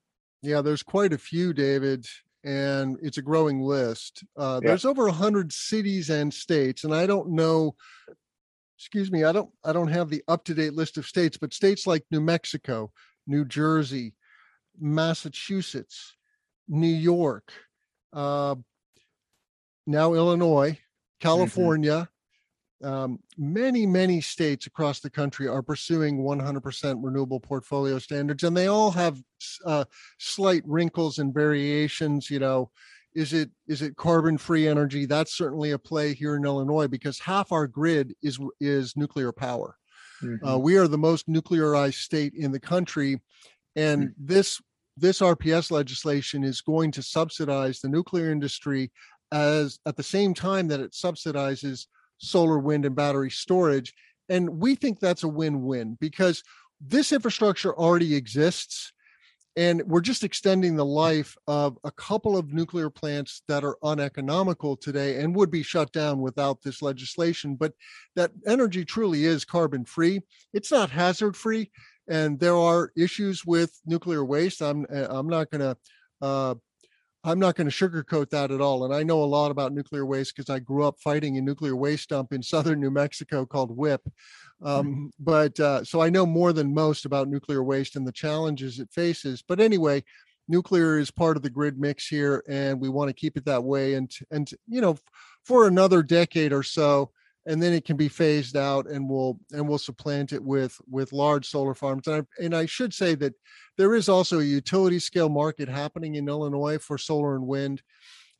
Yeah, 0.42 0.60
there's 0.60 0.82
quite 0.82 1.12
a 1.12 1.18
few, 1.18 1.52
David, 1.52 2.06
and 2.44 2.98
it's 3.02 3.18
a 3.18 3.22
growing 3.22 3.60
list. 3.60 4.24
Uh, 4.36 4.60
yeah. 4.62 4.68
There's 4.68 4.84
over 4.84 5.04
100 5.04 5.52
cities 5.52 6.10
and 6.10 6.32
states, 6.32 6.84
and 6.84 6.94
I 6.94 7.06
don't 7.06 7.30
know. 7.30 7.74
Excuse 8.78 9.10
me, 9.10 9.24
I 9.24 9.32
don't. 9.32 9.50
I 9.64 9.72
don't 9.72 9.88
have 9.88 10.10
the 10.10 10.22
up-to-date 10.28 10.74
list 10.74 10.98
of 10.98 11.06
states, 11.06 11.38
but 11.38 11.54
states 11.54 11.86
like 11.86 12.04
New 12.10 12.20
Mexico, 12.20 12.92
New 13.26 13.44
Jersey, 13.44 14.14
Massachusetts, 14.78 16.14
New 16.68 16.86
York, 16.86 17.50
uh, 18.12 18.56
now 19.86 20.14
Illinois, 20.14 20.72
mm-hmm. 20.72 21.26
California, 21.26 22.08
um, 22.84 23.18
many, 23.36 23.86
many 23.86 24.20
states 24.20 24.66
across 24.66 25.00
the 25.00 25.10
country 25.10 25.48
are 25.48 25.62
pursuing 25.62 26.18
100% 26.18 26.96
renewable 27.02 27.40
portfolio 27.40 27.98
standards, 27.98 28.44
and 28.44 28.56
they 28.56 28.66
all 28.66 28.90
have 28.90 29.20
uh, 29.64 29.84
slight 30.18 30.62
wrinkles 30.66 31.18
and 31.18 31.32
variations. 31.32 32.30
You 32.30 32.40
know, 32.40 32.70
is 33.14 33.32
it 33.32 33.50
is 33.66 33.82
it 33.82 33.96
carbon 33.96 34.38
free 34.38 34.68
energy? 34.68 35.06
That's 35.06 35.34
certainly 35.34 35.70
a 35.70 35.78
play 35.78 36.14
here 36.14 36.36
in 36.36 36.44
Illinois 36.44 36.88
because 36.88 37.18
half 37.18 37.52
our 37.52 37.66
grid 37.66 38.14
is 38.22 38.38
is 38.60 38.96
nuclear 38.96 39.32
power. 39.32 39.76
Uh, 40.22 40.26
mm-hmm. 40.26 40.46
Uh, 40.46 40.58
we 40.58 40.76
are 40.76 40.88
the 40.88 40.98
most 40.98 41.28
nuclearized 41.28 41.94
state 41.94 42.34
in 42.34 42.52
the 42.52 42.60
country, 42.60 43.20
and 43.76 44.08
mm-hmm. 44.08 44.26
this 44.26 44.60
this 44.96 45.20
RPS 45.20 45.70
legislation 45.70 46.44
is 46.44 46.60
going 46.60 46.90
to 46.92 47.02
subsidize 47.02 47.80
the 47.80 47.88
nuclear 47.88 48.30
industry 48.30 48.92
as 49.32 49.80
at 49.86 49.96
the 49.96 50.02
same 50.02 50.34
time 50.34 50.68
that 50.68 50.80
it 50.80 50.92
subsidizes 50.92 51.86
solar, 52.18 52.58
wind, 52.58 52.84
and 52.84 52.96
battery 52.96 53.30
storage. 53.30 53.94
And 54.28 54.60
we 54.60 54.74
think 54.74 55.00
that's 55.00 55.22
a 55.22 55.28
win 55.28 55.62
win 55.62 55.96
because 56.00 56.42
this 56.80 57.12
infrastructure 57.12 57.74
already 57.74 58.14
exists. 58.14 58.92
And 59.56 59.82
we're 59.86 60.00
just 60.00 60.24
extending 60.24 60.74
the 60.74 60.84
life 60.84 61.36
of 61.46 61.78
a 61.84 61.92
couple 61.92 62.36
of 62.36 62.52
nuclear 62.52 62.90
plants 62.90 63.42
that 63.46 63.62
are 63.62 63.76
uneconomical 63.84 64.76
today 64.76 65.20
and 65.20 65.36
would 65.36 65.50
be 65.50 65.62
shut 65.62 65.92
down 65.92 66.20
without 66.20 66.60
this 66.62 66.82
legislation. 66.82 67.54
But 67.54 67.72
that 68.16 68.32
energy 68.48 68.84
truly 68.84 69.24
is 69.26 69.44
carbon 69.44 69.84
free. 69.84 70.22
It's 70.52 70.72
not 70.72 70.90
hazard 70.90 71.36
free. 71.36 71.70
And 72.08 72.40
there 72.40 72.56
are 72.56 72.90
issues 72.96 73.46
with 73.46 73.78
nuclear 73.86 74.24
waste. 74.24 74.60
I'm 74.60 74.86
I'm 74.90 75.28
not 75.28 75.50
going 75.50 75.60
to 75.60 75.76
uh, 76.20 76.54
I'm 77.24 77.38
not 77.38 77.56
going 77.56 77.68
to 77.68 77.74
sugarcoat 77.74 78.28
that 78.30 78.50
at 78.50 78.60
all. 78.60 78.84
And 78.84 78.94
I 78.94 79.02
know 79.02 79.22
a 79.22 79.24
lot 79.24 79.50
about 79.50 79.72
nuclear 79.72 80.04
waste 80.04 80.36
because 80.36 80.50
I 80.50 80.58
grew 80.58 80.84
up 80.84 81.00
fighting 81.00 81.38
a 81.38 81.40
nuclear 81.40 81.74
waste 81.74 82.10
dump 82.10 82.32
in 82.32 82.42
southern 82.42 82.80
New 82.80 82.90
Mexico 82.90 83.46
called 83.46 83.76
WIPP. 83.76 84.02
Hmm. 84.60 84.66
Um, 84.66 85.10
but 85.18 85.58
uh, 85.58 85.84
so 85.84 86.00
I 86.00 86.10
know 86.10 86.26
more 86.26 86.52
than 86.52 86.74
most 86.74 87.06
about 87.06 87.28
nuclear 87.28 87.62
waste 87.64 87.96
and 87.96 88.06
the 88.06 88.12
challenges 88.12 88.78
it 88.78 88.90
faces. 88.92 89.42
But 89.46 89.58
anyway, 89.58 90.04
nuclear 90.48 90.98
is 90.98 91.10
part 91.10 91.36
of 91.36 91.42
the 91.42 91.50
grid 91.50 91.78
mix 91.78 92.06
here, 92.06 92.44
and 92.48 92.78
we 92.80 92.88
want 92.88 93.08
to 93.08 93.14
keep 93.14 93.36
it 93.36 93.46
that 93.46 93.64
way. 93.64 93.94
And 93.94 94.10
and 94.30 94.50
you 94.68 94.80
know, 94.80 94.96
for 95.44 95.66
another 95.66 96.02
decade 96.02 96.52
or 96.52 96.62
so, 96.62 97.10
and 97.46 97.62
then 97.62 97.72
it 97.72 97.84
can 97.84 97.96
be 97.96 98.08
phased 98.08 98.56
out, 98.56 98.86
and 98.86 99.08
we'll 99.08 99.38
and 99.52 99.68
we'll 99.68 99.78
supplant 99.78 100.32
it 100.32 100.42
with 100.42 100.78
with 100.88 101.12
large 101.12 101.48
solar 101.48 101.74
farms. 101.74 102.06
And 102.06 102.22
I, 102.22 102.44
and 102.44 102.54
I 102.54 102.66
should 102.66 102.94
say 102.94 103.14
that 103.16 103.34
there 103.76 103.94
is 103.94 104.08
also 104.08 104.40
a 104.40 104.44
utility 104.44 104.98
scale 104.98 105.28
market 105.28 105.68
happening 105.68 106.14
in 106.14 106.28
Illinois 106.28 106.78
for 106.78 106.96
solar 106.98 107.34
and 107.34 107.46
wind, 107.46 107.82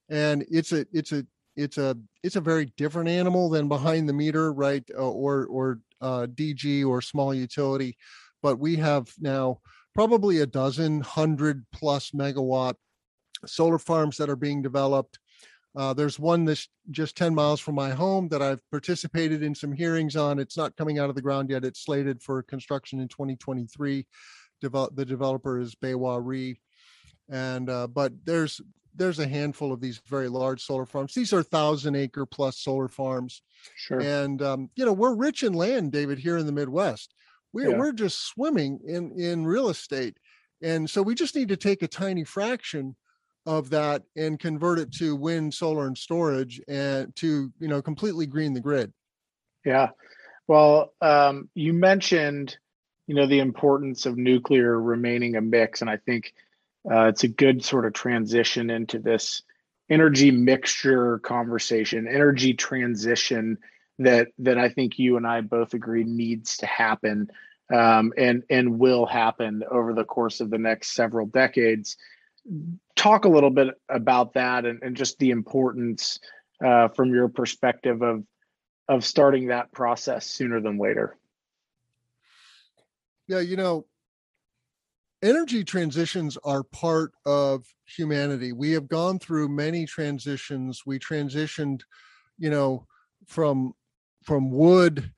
and 0.08 0.44
it's 0.50 0.72
a 0.72 0.86
it's 0.92 1.12
a 1.12 1.26
it's 1.56 1.78
a 1.78 1.96
it's 2.22 2.36
a 2.36 2.40
very 2.40 2.72
different 2.76 3.08
animal 3.08 3.50
than 3.50 3.68
behind 3.68 4.08
the 4.08 4.12
meter, 4.12 4.52
right? 4.52 4.84
Uh, 4.96 5.10
or 5.10 5.46
or 5.46 5.80
uh, 6.00 6.26
DG 6.34 6.86
or 6.86 7.00
small 7.00 7.34
utility, 7.34 7.96
but 8.42 8.58
we 8.58 8.76
have 8.76 9.12
now 9.18 9.60
probably 9.94 10.40
a 10.40 10.46
dozen 10.46 11.00
hundred 11.00 11.64
plus 11.72 12.10
megawatt 12.10 12.74
solar 13.46 13.78
farms 13.78 14.16
that 14.16 14.30
are 14.30 14.36
being 14.36 14.62
developed. 14.62 15.18
Uh, 15.76 15.92
there's 15.92 16.18
one 16.20 16.44
that's 16.44 16.68
just 16.90 17.16
10 17.16 17.34
miles 17.34 17.60
from 17.60 17.74
my 17.74 17.90
home 17.90 18.28
that 18.28 18.42
I've 18.42 18.60
participated 18.70 19.42
in 19.42 19.54
some 19.54 19.72
hearings 19.72 20.14
on. 20.14 20.38
It's 20.38 20.56
not 20.56 20.76
coming 20.76 20.98
out 20.98 21.08
of 21.10 21.16
the 21.16 21.22
ground 21.22 21.50
yet. 21.50 21.64
It's 21.64 21.84
slated 21.84 22.22
for 22.22 22.42
construction 22.42 23.00
in 23.00 23.08
2023. 23.08 24.06
Devel- 24.62 24.94
the 24.94 25.04
developer 25.04 25.58
is 25.58 25.74
Baywa 25.74 26.20
Re. 26.24 26.58
And 27.28 27.68
uh, 27.70 27.86
but 27.88 28.12
there's 28.24 28.60
there's 28.96 29.18
a 29.18 29.26
handful 29.26 29.72
of 29.72 29.80
these 29.80 30.00
very 30.06 30.28
large 30.28 30.62
solar 30.62 30.86
farms. 30.86 31.14
These 31.14 31.32
are 31.32 31.42
thousand 31.42 31.96
acre 31.96 32.26
plus 32.26 32.58
solar 32.58 32.86
farms. 32.88 33.42
Sure. 33.76 34.00
And 34.00 34.40
um, 34.42 34.70
you 34.76 34.84
know 34.84 34.92
we're 34.92 35.14
rich 35.16 35.42
in 35.42 35.54
land, 35.54 35.90
David, 35.90 36.18
here 36.18 36.38
in 36.38 36.46
the 36.46 36.52
Midwest. 36.52 37.14
We're 37.52 37.70
Yeah. 37.70 37.78
we're 37.78 37.92
just 37.92 38.26
swimming 38.28 38.80
in 38.86 39.12
in 39.18 39.46
real 39.46 39.70
estate, 39.70 40.18
and 40.62 40.88
so 40.88 41.02
we 41.02 41.14
just 41.14 41.34
need 41.34 41.48
to 41.48 41.56
take 41.56 41.82
a 41.82 41.88
tiny 41.88 42.24
fraction 42.24 42.94
of 43.46 43.70
that 43.70 44.02
and 44.16 44.38
convert 44.38 44.78
it 44.78 44.92
to 44.92 45.16
wind, 45.16 45.52
solar, 45.52 45.86
and 45.86 45.96
storage, 45.96 46.60
and 46.68 47.14
to 47.16 47.52
you 47.58 47.68
know 47.68 47.82
completely 47.82 48.26
green 48.26 48.52
the 48.52 48.60
grid. 48.60 48.92
Yeah. 49.64 49.90
Well, 50.46 50.92
um, 51.00 51.48
you 51.54 51.72
mentioned, 51.72 52.56
you 53.06 53.14
know, 53.14 53.26
the 53.26 53.40
importance 53.40 54.06
of 54.06 54.18
nuclear 54.18 54.78
remaining 54.78 55.36
a 55.36 55.40
mix, 55.40 55.80
and 55.80 55.88
I 55.88 55.96
think 55.96 56.34
uh, 56.90 57.04
it's 57.04 57.24
a 57.24 57.28
good 57.28 57.64
sort 57.64 57.86
of 57.86 57.94
transition 57.94 58.70
into 58.70 58.98
this 58.98 59.42
energy 59.88 60.30
mixture 60.30 61.18
conversation, 61.18 62.06
energy 62.06 62.54
transition 62.54 63.58
that 63.98 64.28
that 64.38 64.58
I 64.58 64.68
think 64.68 64.98
you 64.98 65.16
and 65.16 65.26
I 65.26 65.40
both 65.40 65.74
agree 65.74 66.04
needs 66.04 66.58
to 66.58 66.66
happen 66.66 67.30
um, 67.72 68.12
and 68.16 68.42
and 68.50 68.78
will 68.78 69.06
happen 69.06 69.62
over 69.70 69.94
the 69.94 70.04
course 70.04 70.40
of 70.40 70.50
the 70.50 70.58
next 70.58 70.94
several 70.94 71.26
decades. 71.26 71.96
Talk 72.96 73.24
a 73.24 73.28
little 73.28 73.50
bit 73.50 73.68
about 73.88 74.34
that 74.34 74.64
and, 74.64 74.82
and 74.82 74.96
just 74.96 75.18
the 75.18 75.30
importance 75.30 76.18
uh, 76.64 76.88
from 76.88 77.12
your 77.12 77.28
perspective 77.28 78.02
of 78.02 78.24
of 78.88 79.04
starting 79.04 79.48
that 79.48 79.72
process 79.72 80.26
sooner 80.26 80.60
than 80.60 80.78
later. 80.78 81.16
Yeah, 83.26 83.40
you 83.40 83.56
know, 83.56 83.86
energy 85.22 85.64
transitions 85.64 86.36
are 86.44 86.62
part 86.62 87.12
of 87.24 87.64
humanity. 87.86 88.52
We 88.52 88.72
have 88.72 88.88
gone 88.88 89.18
through 89.18 89.48
many 89.48 89.86
transitions. 89.86 90.82
We 90.84 90.98
transitioned, 90.98 91.80
you 92.38 92.50
know, 92.50 92.86
from 93.26 93.72
from 94.22 94.50
wood 94.50 95.10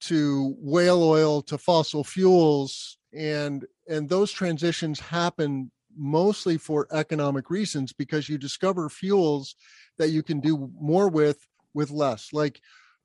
to 0.00 0.54
whale 0.58 1.02
oil 1.02 1.42
to 1.42 1.58
fossil 1.58 2.02
fuels 2.04 2.98
and 3.12 3.66
and 3.88 4.08
those 4.08 4.32
transitions 4.32 4.98
happen 4.98 5.70
mostly 6.00 6.56
for 6.56 6.88
economic 6.92 7.50
reasons 7.50 7.92
because 7.92 8.28
you 8.28 8.38
discover 8.38 8.88
fuels 8.88 9.54
that 9.98 10.10
you 10.10 10.22
can 10.22 10.40
do 10.40 10.70
more 10.80 11.08
with 11.08 11.46
with 11.74 11.90
less 11.90 12.32
like 12.32 12.60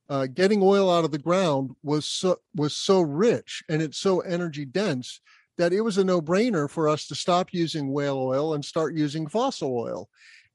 uh, 0.10 0.28
getting 0.28 0.62
oil 0.62 0.90
out 0.90 1.04
of 1.04 1.12
the 1.12 1.18
ground 1.18 1.72
was 1.84 2.06
so 2.06 2.38
was 2.56 2.74
so 2.74 3.02
rich 3.02 3.64
and 3.70 3.82
it's 3.82 3.98
so 3.98 4.22
energy 4.22 4.66
dense 4.66 5.20
that 5.58 5.74
it 5.74 5.82
was 5.82 5.98
a 5.98 6.04
no-brainer 6.04 6.70
for 6.70 6.90
us 6.90 7.08
to 7.08 7.16
stop 7.16 7.54
using 7.54 7.92
whale 7.92 8.18
oil 8.18 8.54
and 8.54 8.64
start 8.64 8.96
using 8.96 9.28
fossil 9.28 9.78
oil. 9.78 10.10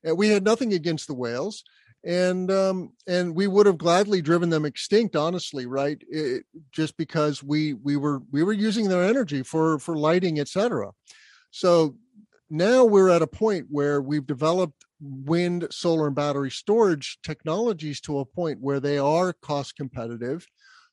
And 0.05 0.16
we 0.16 0.29
had 0.29 0.44
nothing 0.44 0.72
against 0.72 1.07
the 1.07 1.14
whales, 1.14 1.62
and 2.05 2.50
um, 2.50 2.92
and 3.07 3.35
we 3.35 3.46
would 3.46 3.66
have 3.66 3.76
gladly 3.76 4.22
driven 4.22 4.48
them 4.48 4.64
extinct, 4.64 5.14
honestly, 5.14 5.66
right? 5.66 6.03
It, 6.09 6.44
just 6.72 6.96
because 6.96 7.42
we 7.42 7.74
we 7.74 7.96
were 7.96 8.22
we 8.31 8.42
were 8.42 8.55
using 8.55 8.88
their 8.88 9.05
energy 9.05 9.42
for 9.42 9.79
for 9.79 9.96
lighting, 9.96 10.40
etc. 10.40 10.92
So 11.50 11.96
now 12.50 12.84
we're 12.84 13.08
at 13.08 13.22
a 13.22 13.26
point 13.26 13.66
where 13.70 14.02
we've 14.02 14.26
developed 14.26 14.84
wind, 15.00 15.68
solar, 15.70 16.08
and 16.08 16.16
battery 16.16 16.50
storage 16.50 17.18
technologies 17.22 18.00
to 18.02 18.18
a 18.18 18.24
point 18.24 18.60
where 18.60 18.80
they 18.80 18.98
are 18.98 19.32
cost 19.32 19.76
competitive. 19.76 20.46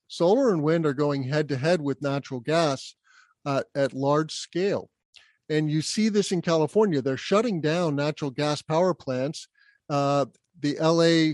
Solar 0.07 0.53
and 0.53 0.63
wind 0.63 0.85
are 0.85 0.93
going 0.93 1.23
head 1.23 1.49
to 1.49 1.57
head 1.57 1.81
with 1.81 2.01
natural 2.01 2.39
gas 2.39 2.95
uh, 3.45 3.63
at 3.75 3.93
large 3.93 4.31
scale. 4.31 4.89
And 5.49 5.71
you 5.71 5.81
see 5.81 6.09
this 6.09 6.31
in 6.31 6.41
California. 6.41 7.01
They're 7.01 7.17
shutting 7.17 7.59
down 7.59 7.95
natural 7.95 8.31
gas 8.31 8.61
power 8.61 8.93
plants. 8.93 9.47
Uh, 9.89 10.27
the 10.59 10.77
LA 10.79 11.33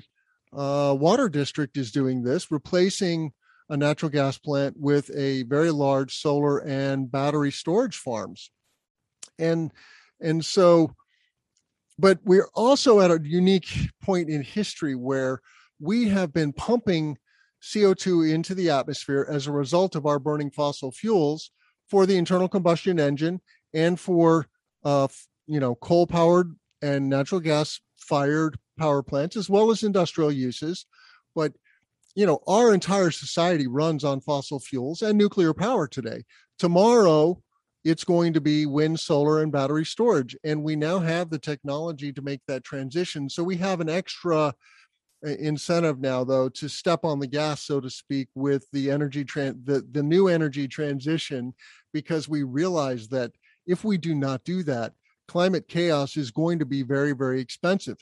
uh, 0.57 0.93
Water 0.93 1.29
District 1.29 1.75
is 1.77 1.91
doing 1.91 2.23
this, 2.23 2.51
replacing 2.51 3.33
a 3.69 3.77
natural 3.77 4.09
gas 4.09 4.37
plant 4.37 4.75
with 4.79 5.09
a 5.15 5.43
very 5.43 5.71
large 5.71 6.15
solar 6.15 6.59
and 6.59 7.11
battery 7.11 7.51
storage 7.51 7.97
farms. 7.97 8.51
And 9.39 9.71
and 10.23 10.43
so, 10.43 10.95
but 11.99 12.19
we're 12.23 12.47
also 12.55 13.01
at 13.01 13.11
a 13.11 13.19
unique 13.21 13.89
point 14.01 14.29
in 14.29 14.41
history 14.41 14.95
where 14.95 15.41
we 15.79 16.07
have 16.07 16.33
been 16.33 16.53
pumping 16.53 17.17
CO2 17.61 18.33
into 18.33 18.55
the 18.55 18.69
atmosphere 18.69 19.27
as 19.29 19.45
a 19.45 19.51
result 19.51 19.95
of 19.95 20.05
our 20.05 20.17
burning 20.17 20.49
fossil 20.49 20.91
fuels 20.91 21.51
for 21.87 22.05
the 22.05 22.17
internal 22.17 22.47
combustion 22.47 22.99
engine 22.99 23.41
and 23.73 23.99
for 23.99 24.47
uh, 24.85 25.07
you 25.45 25.59
know 25.59 25.75
coal 25.75 26.07
powered 26.07 26.55
and 26.81 27.09
natural 27.09 27.41
gas 27.41 27.81
fired 27.97 28.57
power 28.79 29.03
plants 29.03 29.35
as 29.35 29.49
well 29.49 29.71
as 29.71 29.83
industrial 29.83 30.31
uses. 30.31 30.85
But 31.35 31.51
you 32.15 32.25
know 32.25 32.39
our 32.47 32.73
entire 32.73 33.11
society 33.11 33.67
runs 33.67 34.05
on 34.05 34.21
fossil 34.21 34.61
fuels 34.61 35.01
and 35.01 35.17
nuclear 35.17 35.53
power 35.53 35.85
today. 35.85 36.23
Tomorrow 36.59 37.42
it's 37.83 38.03
going 38.03 38.33
to 38.33 38.41
be 38.41 38.65
wind 38.65 38.99
solar 38.99 39.41
and 39.41 39.51
battery 39.51 39.85
storage 39.85 40.35
and 40.43 40.63
we 40.63 40.75
now 40.75 40.99
have 40.99 41.29
the 41.29 41.39
technology 41.39 42.13
to 42.13 42.21
make 42.21 42.41
that 42.47 42.63
transition. 42.63 43.29
So 43.29 43.43
we 43.43 43.57
have 43.57 43.81
an 43.81 43.89
extra 43.89 44.53
uh, 45.25 45.29
incentive 45.39 45.99
now 45.99 46.23
though 46.23 46.49
to 46.49 46.67
step 46.67 47.05
on 47.05 47.19
the 47.19 47.27
gas 47.27 47.63
so 47.63 47.79
to 47.79 47.89
speak 47.89 48.27
with 48.35 48.67
the 48.73 48.91
energy 48.91 49.23
tran- 49.23 49.65
the, 49.65 49.85
the 49.91 50.03
new 50.03 50.27
energy 50.27 50.67
transition 50.67 51.53
because 51.93 52.27
we 52.27 52.43
realize 52.43 53.07
that 53.07 53.31
if 53.65 53.85
we 53.85 53.97
do 53.97 54.13
not 54.15 54.43
do 54.43 54.63
that 54.63 54.93
climate 55.29 55.67
chaos 55.69 56.17
is 56.17 56.31
going 56.31 56.59
to 56.59 56.65
be 56.65 56.83
very 56.83 57.13
very 57.13 57.39
expensive. 57.39 57.97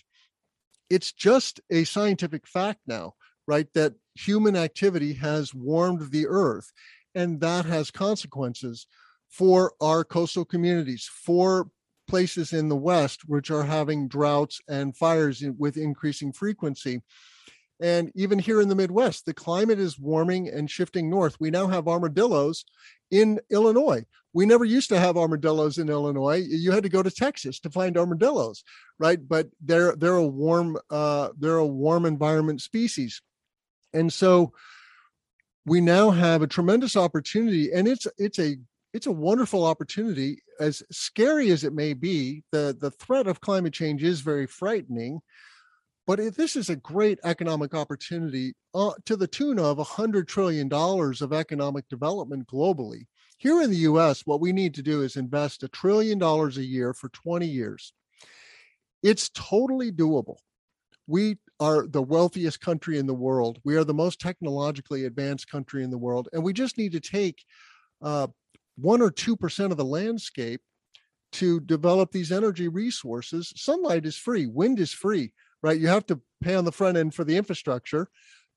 It's 0.90 1.12
just 1.12 1.62
a 1.70 1.84
scientific 1.84 2.48
fact 2.48 2.80
now 2.88 3.14
right 3.48 3.68
that 3.76 3.94
human 4.16 4.56
activity 4.56 5.14
has 5.14 5.54
warmed 5.54 6.12
the 6.12 6.26
earth 6.28 6.72
and 7.14 7.40
that 7.42 7.66
has 7.66 7.92
consequences 7.92 8.88
for 9.32 9.74
our 9.82 10.04
coastal 10.04 10.46
communities 10.46 11.10
for 11.12 11.70
places 12.08 12.52
in 12.52 12.68
the 12.68 12.76
west 12.76 13.22
which 13.26 13.50
are 13.50 13.64
having 13.64 14.08
droughts 14.08 14.60
and 14.68 14.96
fires 14.96 15.44
with 15.58 15.78
increasing 15.78 16.34
frequency. 16.34 17.02
And 17.80 18.12
even 18.14 18.38
here 18.38 18.62
in 18.62 18.68
the 18.70 18.76
midwest 18.76 19.26
the 19.26 19.34
climate 19.34 19.80
is 19.80 19.98
warming 19.98 20.50
and 20.50 20.70
shifting 20.70 21.10
north. 21.10 21.38
We 21.40 21.50
now 21.50 21.68
have 21.68 21.88
armadillos 21.88 22.66
in 23.10 23.40
illinois. 23.50 24.06
We 24.34 24.46
never 24.46 24.66
used 24.66 24.90
to 24.90 25.00
have 25.00 25.18
armadillos 25.18 25.78
in 25.78 25.90
illinois. 25.90 26.46
You 26.48 26.72
had 26.72 26.84
to 26.84 26.90
go 26.90 27.02
to 27.02 27.10
texas 27.10 27.60
to 27.62 27.70
find 27.70 27.98
armadillos 27.98 28.64
right? 29.00 29.20
But 29.28 29.48
they're 29.60 29.96
they're 29.96 30.16
a 30.16 30.26
warm 30.26 30.78
uh, 30.90 31.30
they're 31.40 31.58
a 31.58 31.66
warm 31.66 32.06
environment 32.06 32.62
species. 32.62 33.22
And 33.94 34.14
so 34.14 34.54
we 35.66 35.82
now 35.82 36.12
have 36.12 36.42
a 36.42 36.48
tremendous 36.48 36.96
opportunity 36.96 37.72
and 37.72 37.88
it's 37.88 38.08
it's 38.18 38.40
a 38.40 38.58
it's 38.94 39.08
a 39.08 39.12
wonderful 39.12 39.66
opportunity 39.66 40.42
as 40.60 40.84
scary 40.92 41.50
as 41.52 41.64
it 41.64 41.74
may 41.74 41.94
be 41.94 42.44
the 42.52 42.76
the 42.80 42.92
threat 42.92 43.28
of 43.28 43.42
climate 43.42 43.74
change 43.74 44.04
is 44.04 44.22
very 44.22 44.46
frightening 44.46 45.22
but 46.08 46.36
this 46.36 46.56
is 46.56 46.70
a 46.70 46.76
great 46.76 47.20
economic 47.24 47.74
opportunity 47.74 48.54
uh, 48.74 48.92
to 49.06 49.16
the 49.16 49.28
tune 49.28 49.60
of 49.60 49.78
$100 49.78 50.28
trillion 50.28 50.68
of 50.72 51.32
economic 51.32 51.88
development 51.90 52.48
globally. 52.48 53.06
Here 53.38 53.62
in 53.62 53.70
the 53.70 53.78
us 53.78 54.26
what 54.26 54.42
we 54.42 54.52
need 54.52 54.74
to 54.76 54.82
do 54.82 55.04
is 55.04 55.16
invest 55.16 55.64
a 55.64 55.68
trillion 55.68 56.18
dollars 56.18 56.58
a 56.58 56.66
year 56.66 56.94
for 56.94 57.10
20 57.10 57.48
years. 57.48 57.94
It's 59.04 59.30
totally 59.30 59.92
doable. 59.92 60.38
We 61.08 61.38
are 61.60 61.88
the 61.88 62.02
wealthiest 62.02 62.62
country 62.62 62.98
in 62.98 63.08
the 63.08 63.14
world. 63.14 63.60
We 63.64 63.76
are 63.76 63.84
the 63.84 63.94
most 63.94 64.20
technologically 64.20 65.06
advanced 65.06 65.50
country 65.50 65.84
in 65.84 65.92
the 65.92 65.98
world 65.98 66.30
and 66.34 66.44
we 66.44 66.54
just 66.54 66.78
need 66.78 66.92
to 66.94 67.00
take 67.00 67.44
uh, 68.02 68.28
one 68.82 69.02
or 69.02 69.12
two 69.12 69.36
percent 69.38 69.72
of 69.72 69.78
the 69.78 69.86
landscape 69.86 70.62
to 71.34 71.60
develop 71.62 72.12
these 72.12 72.32
energy 72.32 72.68
resources. 72.68 73.54
Sunlight 73.56 74.06
is 74.06 74.18
free, 74.18 74.48
wind 74.48 74.80
is 74.80 74.92
free, 74.92 75.32
right? 75.64 75.80
You 75.80 75.88
have 75.88 76.06
to 76.08 76.20
pay 76.42 76.56
on 76.56 76.66
the 76.66 76.72
front 76.72 76.98
end 76.98 77.14
for 77.14 77.24
the 77.24 77.38
infrastructure. 77.38 78.08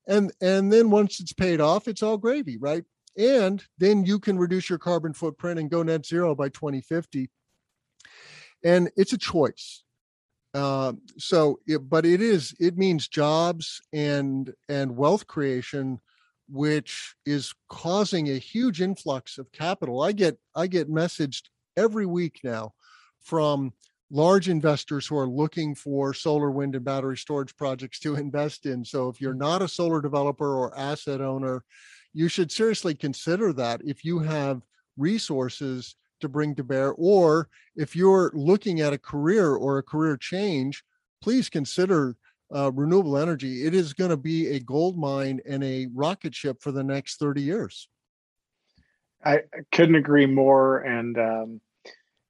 And 0.07 0.31
and 0.41 0.71
then 0.71 0.89
once 0.89 1.19
it's 1.19 1.33
paid 1.33 1.61
off, 1.61 1.87
it's 1.87 2.03
all 2.03 2.17
gravy, 2.17 2.57
right? 2.57 2.83
And 3.17 3.63
then 3.77 4.03
you 4.05 4.19
can 4.19 4.37
reduce 4.37 4.69
your 4.69 4.79
carbon 4.79 5.13
footprint 5.13 5.59
and 5.59 5.69
go 5.69 5.83
net 5.83 6.05
zero 6.05 6.35
by 6.35 6.49
2050. 6.49 7.29
And 8.63 8.91
it's 8.97 9.13
a 9.13 9.17
choice. 9.17 9.83
Uh, 10.53 10.93
so, 11.17 11.59
it, 11.67 11.89
but 11.89 12.05
it 12.05 12.21
is 12.21 12.55
it 12.59 12.77
means 12.77 13.07
jobs 13.07 13.81
and 13.91 14.53
and 14.69 14.95
wealth 14.95 15.27
creation, 15.27 15.99
which 16.49 17.15
is 17.25 17.53
causing 17.69 18.29
a 18.29 18.37
huge 18.37 18.81
influx 18.81 19.37
of 19.37 19.51
capital. 19.51 20.01
I 20.01 20.11
get 20.11 20.37
I 20.55 20.67
get 20.67 20.89
messaged 20.89 21.43
every 21.77 22.05
week 22.05 22.41
now 22.43 22.73
from 23.21 23.73
large 24.11 24.49
investors 24.49 25.07
who 25.07 25.17
are 25.17 25.27
looking 25.27 25.73
for 25.73 26.13
solar, 26.13 26.51
wind, 26.51 26.75
and 26.75 26.85
battery 26.85 27.17
storage 27.17 27.55
projects 27.57 27.99
to 27.99 28.15
invest 28.15 28.65
in. 28.65 28.85
So 28.85 29.09
if 29.09 29.19
you're 29.19 29.33
mm. 29.33 29.39
not 29.39 29.61
a 29.61 29.67
solar 29.67 30.01
developer 30.01 30.55
or 30.55 30.77
asset 30.77 31.21
owner, 31.21 31.63
you 32.13 32.27
should 32.27 32.51
seriously 32.51 32.95
consider 32.95 33.51
that 33.53 33.81
if 33.83 34.05
you 34.05 34.19
have 34.19 34.61
resources 34.97 35.95
to 36.21 36.29
bring 36.29 36.55
to 36.55 36.63
bear, 36.63 36.93
or 36.93 37.49
if 37.75 37.95
you're 37.95 38.31
looking 38.33 38.79
at 38.79 38.93
a 38.93 38.97
career 38.97 39.53
or 39.53 39.77
a 39.77 39.83
career 39.83 40.15
change, 40.15 40.83
please 41.21 41.49
consider 41.49 42.15
uh, 42.55 42.71
renewable 42.71 43.17
energy. 43.17 43.65
It 43.65 43.75
is 43.75 43.93
going 43.93 44.11
to 44.11 44.17
be 44.17 44.49
a 44.49 44.59
gold 44.59 44.97
mine 44.97 45.41
and 45.47 45.63
a 45.63 45.87
rocket 45.93 46.33
ship 46.33 46.61
for 46.61 46.71
the 46.71 46.83
next 46.83 47.19
30 47.19 47.41
years. 47.41 47.89
I 49.23 49.41
couldn't 49.71 49.95
agree 49.95 50.27
more. 50.27 50.79
And 50.79 51.17
um, 51.17 51.61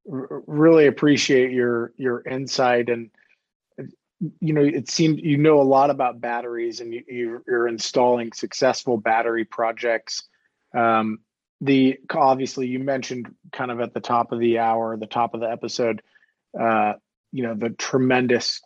really 0.06 0.88
appreciate 0.88 1.52
your 1.52 1.92
your 1.98 2.22
insight 2.22 2.90
and 2.90 3.10
you 4.40 4.54
know 4.54 4.62
it 4.62 4.90
seems 4.90 5.20
you 5.22 5.38
know 5.38 5.60
a 5.60 5.64
lot 5.64 5.90
about 5.90 6.22
batteries 6.22 6.80
and 6.80 6.94
you, 6.94 7.44
you're 7.48 7.68
installing 7.68 8.32
successful 8.32 8.98
battery 8.98 9.44
projects 9.44 10.24
um, 10.76 11.20
the 11.62 11.98
obviously 12.14 12.68
you 12.68 12.80
mentioned 12.80 13.34
kind 13.52 13.72
of 13.72 13.80
at 13.80 13.94
the 13.94 14.00
top 14.00 14.32
of 14.32 14.40
the 14.40 14.60
hour 14.60 14.96
the 14.96 15.08
top 15.08 15.34
of 15.34 15.40
the 15.40 15.50
episode 15.50 16.02
uh, 16.60 16.94
you 17.32 17.42
know 17.42 17.56
the 17.56 17.72
tremendous 17.72 18.62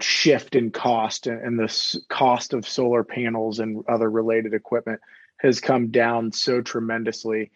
shift 0.00 0.54
in 0.54 0.70
cost 0.70 1.26
and 1.26 1.58
the 1.58 2.00
cost 2.08 2.54
of 2.54 2.68
solar 2.68 3.04
panels 3.04 3.58
and 3.58 3.84
other 3.88 4.10
related 4.10 4.54
equipment 4.54 5.00
has 5.38 5.60
come 5.60 5.90
down 5.90 6.32
so 6.32 6.60
tremendously 6.60 7.50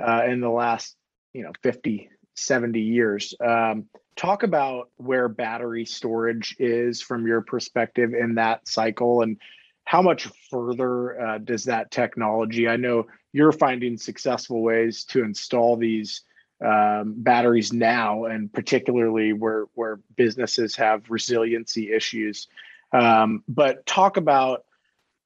uh, 0.00 0.22
in 0.26 0.40
the 0.40 0.50
last 0.50 0.96
you 1.32 1.42
know 1.42 1.52
50 1.62 2.10
70 2.38 2.80
years. 2.80 3.34
Um, 3.44 3.86
talk 4.16 4.42
about 4.42 4.90
where 4.96 5.28
battery 5.28 5.84
storage 5.84 6.56
is 6.58 7.02
from 7.02 7.26
your 7.26 7.42
perspective 7.42 8.14
in 8.14 8.36
that 8.36 8.66
cycle 8.66 9.22
and 9.22 9.38
how 9.84 10.02
much 10.02 10.28
further 10.50 11.20
uh, 11.20 11.38
does 11.38 11.64
that 11.64 11.90
technology? 11.90 12.68
I 12.68 12.76
know 12.76 13.06
you're 13.32 13.52
finding 13.52 13.96
successful 13.96 14.62
ways 14.62 15.04
to 15.06 15.24
install 15.24 15.76
these 15.76 16.22
um, 16.64 17.14
batteries 17.16 17.72
now, 17.72 18.24
and 18.24 18.52
particularly 18.52 19.32
where 19.32 19.64
where 19.74 20.00
businesses 20.16 20.76
have 20.76 21.10
resiliency 21.10 21.92
issues. 21.92 22.48
Um, 22.92 23.44
but 23.48 23.86
talk 23.86 24.16
about 24.16 24.64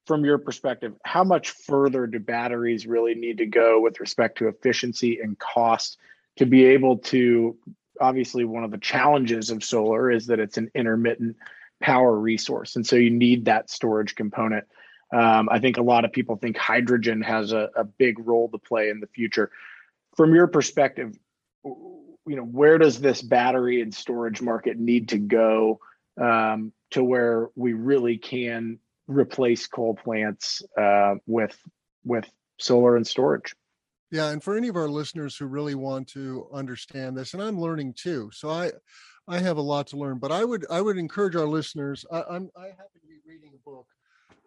from 0.07 0.25
your 0.25 0.39
perspective, 0.39 0.95
how 1.05 1.25
much 1.25 1.51
further 1.51 2.07
do 2.07 2.19
batteries 2.19 2.87
really 2.87 3.15
need 3.15 3.39
to 3.39 3.47
go 3.47 3.81
with 3.81 4.01
respect 4.01 4.39
to 4.39 4.49
efficiency 4.49 5.21
and 5.21 5.39
cost 5.39 5.99
to 6.37 6.47
be 6.47 6.65
able 6.65 6.99
to 6.99 7.57
obviously 8.01 8.45
one 8.45 8.65
of 8.65 8.71
the 8.71 8.79
challenges 8.79 9.51
of 9.51 9.63
solar 9.63 10.11
is 10.11 10.27
that 10.27 10.41
it's 10.41 10.59
an 10.59 10.71
intermittent 10.75 11.37
power 11.81 12.17
resource 12.19 12.77
and 12.77 12.87
so 12.87 12.97
you 12.97 13.11
need 13.11 13.45
that 13.45 13.69
storage 13.69 14.15
component 14.15 14.65
um, 15.13 15.49
i 15.51 15.59
think 15.59 15.77
a 15.77 15.83
lot 15.83 16.05
of 16.05 16.13
people 16.13 16.37
think 16.37 16.57
hydrogen 16.57 17.21
has 17.21 17.53
a, 17.53 17.71
a 17.77 17.85
big 17.85 18.19
role 18.27 18.49
to 18.49 18.59
play 18.59 18.89
in 18.89 19.01
the 19.01 19.07
future 19.09 19.51
from 20.17 20.35
your 20.35 20.47
perspective 20.47 21.17
you 21.65 22.37
know 22.37 22.45
where 22.45 22.79
does 22.79 23.01
this 23.01 23.23
battery 23.23 23.81
and 23.81 23.95
storage 23.95 24.41
market 24.41 24.79
need 24.79 25.09
to 25.09 25.19
go 25.19 25.81
um, 26.21 26.73
to 26.91 27.03
where 27.03 27.49
we 27.57 27.73
really 27.73 28.19
can 28.19 28.79
replace 29.07 29.67
coal 29.67 29.95
plants 29.95 30.63
uh, 30.79 31.15
with 31.27 31.57
with 32.05 32.29
solar 32.59 32.97
and 32.97 33.07
storage 33.07 33.55
yeah, 34.13 34.29
and 34.29 34.45
for 34.45 34.59
any 34.59 34.69
of 34.69 34.77
our 34.77 34.91
listeners 34.91 35.39
who 35.39 35.47
really 35.47 35.75
want 35.75 36.07
to 36.09 36.47
understand 36.53 37.17
this, 37.17 37.33
and 37.33 37.43
I'm 37.43 37.59
learning 37.59 37.95
too, 37.95 38.31
so 38.31 38.51
I 38.51 38.71
I 39.27 39.39
have 39.39 39.57
a 39.57 39.63
lot 39.63 39.87
to 39.89 39.97
learn. 39.97 40.19
But 40.19 40.31
I 40.31 40.45
would 40.45 40.67
I 40.71 40.83
would 40.83 40.99
encourage 40.99 41.35
our 41.35 41.47
listeners. 41.47 42.05
I, 42.13 42.23
I'm 42.29 42.51
I 42.55 42.67
happen 42.67 43.01
to 43.01 43.07
be 43.09 43.21
reading 43.27 43.53
a 43.55 43.71
book 43.71 43.87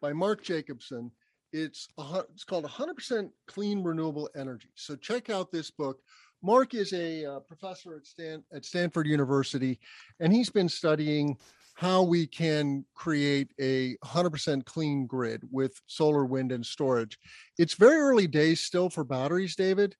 by 0.02 0.14
Mark 0.14 0.44
Jacobson. 0.44 1.12
It's 1.56 1.88
a, 1.98 2.24
it's 2.34 2.44
called 2.44 2.66
100% 2.66 3.30
Clean 3.48 3.82
Renewable 3.82 4.30
Energy. 4.36 4.68
So 4.76 4.98
check 4.98 5.30
out 5.30 5.54
this 5.54 5.72
book. 5.72 6.00
Mark 6.44 6.74
is 6.74 6.92
a 6.92 7.26
uh, 7.26 7.40
professor 7.40 7.96
at 7.96 8.06
Stan 8.06 8.44
at 8.52 8.66
Stanford 8.66 9.08
University, 9.08 9.80
and 10.20 10.34
he's 10.34 10.50
been 10.50 10.68
studying 10.68 11.38
how 11.76 12.04
we 12.04 12.28
can 12.28 12.84
create 12.94 13.54
a 13.60 13.96
100% 14.04 14.66
clean 14.66 15.08
grid 15.08 15.44
with 15.50 15.80
solar, 15.88 16.26
wind, 16.26 16.52
and 16.52 16.66
storage. 16.66 17.18
It's 17.58 17.76
very 17.76 18.02
early 18.02 18.28
days 18.28 18.60
still 18.60 18.90
for 18.90 19.06
batteries, 19.06 19.56
David, 19.56 19.96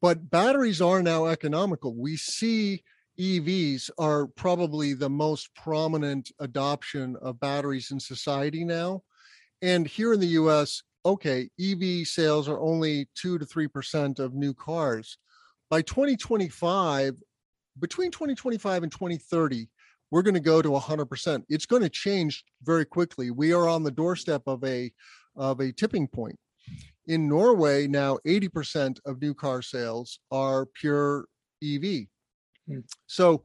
but 0.00 0.30
batteries 0.30 0.80
are 0.80 1.02
now 1.02 1.26
economical. 1.26 1.94
We 1.94 2.16
see 2.16 2.82
EVs 3.20 3.90
are 3.98 4.26
probably 4.28 4.94
the 4.94 5.10
most 5.10 5.54
prominent 5.54 6.32
adoption 6.40 7.14
of 7.20 7.40
batteries 7.40 7.90
in 7.90 8.00
society 8.00 8.64
now. 8.64 9.02
And 9.60 9.86
here 9.86 10.12
in 10.14 10.20
the 10.20 10.36
US, 10.42 10.82
okay, 11.04 11.48
EV 11.60 12.06
sales 12.06 12.48
are 12.48 12.60
only 12.60 13.08
2 13.14 13.38
to 13.38 13.44
3% 13.44 14.18
of 14.18 14.34
new 14.34 14.54
cars. 14.54 15.18
By 15.70 15.82
2025, 15.82 17.14
between 17.80 18.10
2025 18.10 18.82
and 18.84 18.92
2030, 18.92 19.68
we're 20.10 20.22
going 20.22 20.34
to 20.34 20.40
go 20.40 20.62
to 20.62 20.68
100%. 20.70 21.42
It's 21.48 21.66
going 21.66 21.82
to 21.82 21.88
change 21.88 22.44
very 22.62 22.84
quickly. 22.84 23.30
We 23.30 23.52
are 23.52 23.68
on 23.68 23.82
the 23.82 23.90
doorstep 23.90 24.42
of 24.46 24.62
a 24.64 24.92
of 25.36 25.58
a 25.58 25.72
tipping 25.72 26.06
point. 26.06 26.38
In 27.08 27.28
Norway 27.28 27.88
now 27.88 28.18
80% 28.24 28.98
of 29.04 29.20
new 29.20 29.34
car 29.34 29.60
sales 29.60 30.20
are 30.30 30.66
pure 30.66 31.26
EV. 31.62 32.06
Hmm. 32.68 32.78
So 33.06 33.42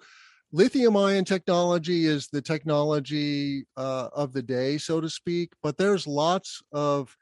lithium 0.51 0.95
ion 0.95 1.25
technology 1.25 2.05
is 2.05 2.27
the 2.27 2.41
technology 2.41 3.65
uh, 3.75 4.09
of 4.13 4.33
the 4.33 4.43
day 4.43 4.77
so 4.77 5.01
to 5.01 5.09
speak, 5.09 5.51
but 5.63 5.77
there's 5.77 6.05
lots 6.05 6.61
of 6.71 7.15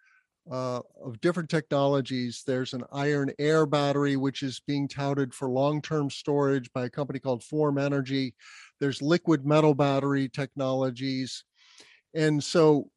uh, 0.52 0.82
of 1.04 1.20
different 1.22 1.50
technologies. 1.50 2.44
There's 2.46 2.74
an 2.74 2.84
iron 2.92 3.32
air 3.40 3.66
battery, 3.66 4.16
which 4.16 4.44
is 4.44 4.62
being 4.66 4.88
touted 4.88 5.34
for 5.34 5.50
long 5.50 5.82
term 5.82 6.10
storage 6.10 6.72
by 6.74 6.86
a 6.86 6.90
company 6.90 7.20
called 7.20 7.44
Form 7.44 7.78
Energy. 7.78 8.34
There's 8.80 9.02
liquid 9.02 9.46
metal 9.46 9.74
battery 9.74 10.30
technologies. 10.30 11.44
And 12.14 12.44
so 12.44 12.90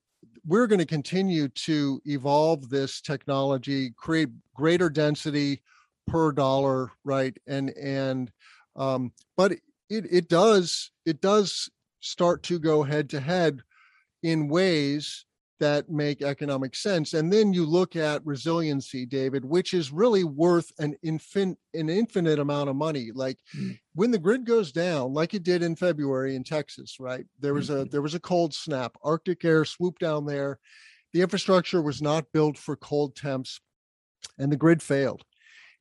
we're 0.46 0.66
going 0.66 0.78
to 0.78 0.86
continue 0.86 1.48
to 1.48 2.00
evolve 2.04 2.68
this 2.68 3.00
technology, 3.00 3.92
create 3.96 4.28
greater 4.54 4.88
density 4.88 5.62
per 6.06 6.32
dollar, 6.32 6.92
right? 7.04 7.36
And, 7.46 7.70
and, 7.70 8.30
um, 8.76 9.12
but 9.36 9.52
it, 9.52 9.60
it 10.10 10.28
does, 10.28 10.90
it 11.04 11.20
does 11.20 11.70
start 12.00 12.42
to 12.44 12.58
go 12.58 12.82
head 12.82 13.10
to 13.10 13.20
head 13.20 13.60
in 14.22 14.48
ways 14.48 15.24
that 15.60 15.88
make 15.88 16.22
economic 16.22 16.74
sense. 16.74 17.14
And 17.14 17.32
then 17.32 17.52
you 17.52 17.64
look 17.64 17.94
at 17.94 18.24
resiliency, 18.26 19.06
David, 19.06 19.44
which 19.44 19.72
is 19.72 19.92
really 19.92 20.24
worth 20.24 20.72
an 20.78 20.96
infin- 21.04 21.56
an 21.74 21.88
infinite 21.88 22.38
amount 22.38 22.70
of 22.70 22.76
money. 22.76 23.10
Like 23.14 23.38
mm. 23.56 23.78
when 23.94 24.10
the 24.10 24.18
grid 24.18 24.44
goes 24.44 24.72
down, 24.72 25.14
like 25.14 25.34
it 25.34 25.44
did 25.44 25.62
in 25.62 25.76
February 25.76 26.34
in 26.34 26.42
Texas, 26.42 26.96
right? 26.98 27.24
There 27.38 27.54
was 27.54 27.70
mm-hmm. 27.70 27.82
a 27.82 27.84
there 27.84 28.02
was 28.02 28.14
a 28.14 28.20
cold 28.20 28.52
snap. 28.52 28.96
Arctic 29.02 29.44
air 29.44 29.64
swooped 29.64 30.00
down 30.00 30.26
there. 30.26 30.58
The 31.12 31.22
infrastructure 31.22 31.82
was 31.82 32.02
not 32.02 32.32
built 32.32 32.56
for 32.56 32.76
cold 32.76 33.14
temps, 33.14 33.60
and 34.38 34.50
the 34.50 34.56
grid 34.56 34.82
failed. 34.82 35.22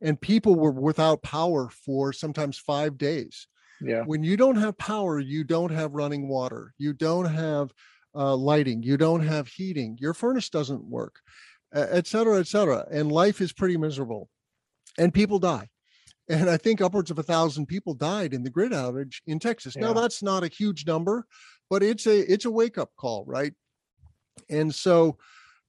And 0.02 0.20
people 0.20 0.56
were 0.56 0.72
without 0.72 1.24
power 1.24 1.70
for 1.70 2.14
sometimes 2.14 2.58
five 2.58 2.98
days. 2.98 3.48
Yeah. 3.82 4.04
When 4.04 4.24
you 4.24 4.38
don't 4.38 4.58
have 4.58 4.78
power, 4.78 5.20
you 5.20 5.44
don't 5.44 5.72
have 5.72 5.94
running 5.94 6.28
water. 6.28 6.74
You 6.78 6.94
don't 6.94 7.26
have 7.26 7.72
uh, 8.16 8.36
lighting, 8.36 8.84
you 8.84 8.98
don't 8.98 9.22
have 9.22 9.48
heating, 9.48 9.98
your 10.00 10.14
furnace 10.14 10.50
doesn't 10.50 10.84
work, 10.84 11.20
et 11.74 12.08
cetera, 12.08 12.40
et 12.40 12.48
cetera. 12.48 12.86
And 12.92 13.12
life 13.12 13.42
is 13.42 13.54
pretty 13.54 13.78
miserable 13.78 14.30
and 14.98 15.14
people 15.14 15.40
die. 15.40 15.70
And 16.28 16.50
I 16.50 16.58
think 16.58 16.80
upwards 16.80 17.10
of 17.10 17.18
a 17.18 17.24
thousand 17.24 17.66
people 17.66 17.96
died 17.96 18.34
in 18.34 18.44
the 18.44 18.52
grid 18.52 18.72
outage 18.72 19.16
in 19.26 19.40
Texas. 19.40 19.76
Yeah. 19.76 19.88
Now 19.88 19.94
that's 19.94 20.22
not 20.22 20.44
a 20.44 20.48
huge 20.48 20.86
number, 20.86 21.26
but 21.70 21.82
it's 21.82 22.06
a 22.06 22.32
it's 22.32 22.46
a 22.46 22.52
wake 22.52 22.78
up 22.78 22.92
call, 22.96 23.26
right? 23.26 23.54
And 24.50 24.74
so 24.74 25.18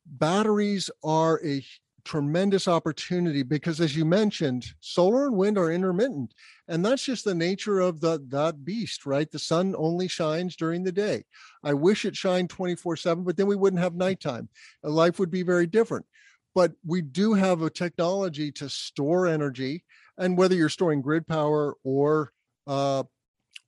batteries 0.05 0.91
are 1.03 1.41
a 1.45 1.65
tremendous 2.05 2.69
opportunity 2.69 3.43
because 3.43 3.81
as 3.81 3.97
you 3.97 4.05
mentioned 4.05 4.67
solar 4.81 5.27
and 5.27 5.37
wind 5.37 5.59
are 5.59 5.73
intermittent 5.73 6.35
and 6.69 6.85
that's 6.85 7.05
just 7.05 7.25
the 7.25 7.35
nature 7.35 7.81
of 7.81 8.01
the 8.01 8.25
that 8.29 8.65
beast 8.65 9.07
right? 9.07 9.31
The 9.31 9.39
sun 9.39 9.75
only 9.77 10.09
shines 10.09 10.57
during 10.57 10.83
the 10.83 10.93
day. 10.93 11.25
I 11.63 11.75
wish 11.75 12.05
it 12.05 12.17
shined 12.17 12.51
24 12.51 12.97
7 12.97 13.25
but 13.25 13.37
then 13.37 13.47
we 13.47 13.57
wouldn't 13.57 13.83
have 13.83 13.95
nighttime 13.95 14.49
life 14.83 15.19
would 15.19 15.31
be 15.31 15.43
very 15.43 15.67
different. 15.67 16.07
But 16.55 16.73
we 16.85 17.01
do 17.01 17.35
have 17.35 17.63
a 17.63 17.71
technology 17.71 18.51
to 18.53 18.69
store 18.69 19.27
energy 19.27 19.85
and 20.19 20.37
whether 20.37 20.55
you're 20.55 20.69
storing 20.69 21.01
grid 21.01 21.27
power 21.27 21.77
or 21.85 22.33
uh, 22.67 23.05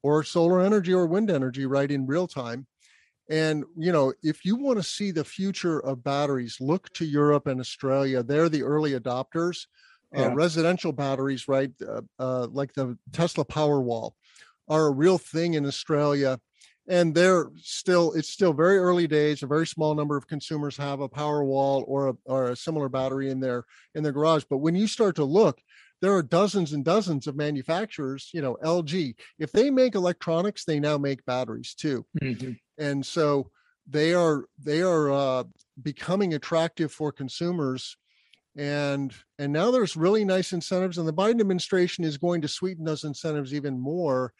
or 0.02 0.24
solar 0.24 0.60
energy 0.60 0.92
or 0.92 1.06
wind 1.06 1.30
energy 1.30 1.66
right 1.66 1.90
in 1.90 2.06
real 2.06 2.26
time 2.26 2.66
and 3.30 3.64
you 3.76 3.92
know 3.92 4.12
if 4.22 4.44
you 4.44 4.56
want 4.56 4.78
to 4.78 4.82
see 4.82 5.10
the 5.10 5.24
future 5.24 5.80
of 5.80 6.02
batteries 6.02 6.56
look 6.60 6.92
to 6.92 7.04
europe 7.04 7.46
and 7.46 7.60
australia. 7.60 8.22
They're 8.22 8.48
the 8.48 8.62
early 8.62 8.92
adopters 8.92 9.66
uh, 10.16 10.22
yeah. 10.22 10.26
uh, 10.26 10.34
residential 10.34 10.92
batteries 10.92 11.48
right 11.48 11.70
uh, 11.86 12.02
uh, 12.18 12.46
like 12.50 12.72
the 12.74 12.98
tesla 13.12 13.44
powerwall 13.44 14.12
are 14.68 14.86
a 14.86 14.92
real 14.92 15.18
thing 15.18 15.54
in 15.54 15.66
australia. 15.66 16.38
And 16.88 17.14
they're 17.14 17.48
still 17.58 18.12
it's 18.14 18.30
still 18.30 18.52
very 18.52 18.76
early 18.76 19.06
days. 19.06 19.44
A 19.44 19.46
very 19.46 19.68
small 19.68 19.94
number 19.94 20.16
of 20.16 20.26
consumers 20.26 20.76
have 20.78 20.98
a 20.98 21.08
Powerwall 21.08 21.84
or 21.86 22.08
a, 22.08 22.14
or 22.24 22.50
a 22.50 22.56
similar 22.56 22.88
battery 22.88 23.30
in 23.30 23.38
their 23.38 23.64
in 23.94 24.02
their 24.02 24.10
garage. 24.10 24.42
But 24.50 24.58
when 24.58 24.74
you 24.74 24.88
start 24.88 25.14
to 25.16 25.24
look 25.24 25.60
there 26.00 26.12
are 26.12 26.22
dozens 26.22 26.72
and 26.72 26.84
dozens 26.84 27.26
of 27.26 27.36
manufacturers 27.36 28.28
you 28.34 28.42
know 28.42 28.58
lg 28.62 29.14
if 29.38 29.52
they 29.52 29.70
make 29.70 29.94
electronics 29.94 30.64
they 30.64 30.78
now 30.78 30.98
make 30.98 31.24
batteries 31.24 31.74
too. 31.74 32.04
Mm-hmm. 32.20 32.52
And 32.78 33.04
so 33.04 33.50
they 33.88 34.14
are 34.14 34.44
they 34.58 34.82
are 34.82 35.10
uh, 35.10 35.44
becoming 35.82 36.34
attractive 36.34 36.92
for 36.92 37.12
consumers 37.12 37.96
and 38.56 39.14
and 39.38 39.52
now 39.52 39.70
there's 39.70 39.96
really 39.96 40.24
nice 40.24 40.52
incentives 40.52 40.98
and 40.98 41.08
the 41.08 41.12
biden 41.12 41.40
administration 41.40 42.04
is 42.04 42.18
going 42.18 42.42
to 42.42 42.48
sweeten 42.48 42.84
those 42.84 43.04
incentives 43.04 43.54
even 43.54 43.80
more 43.80 44.32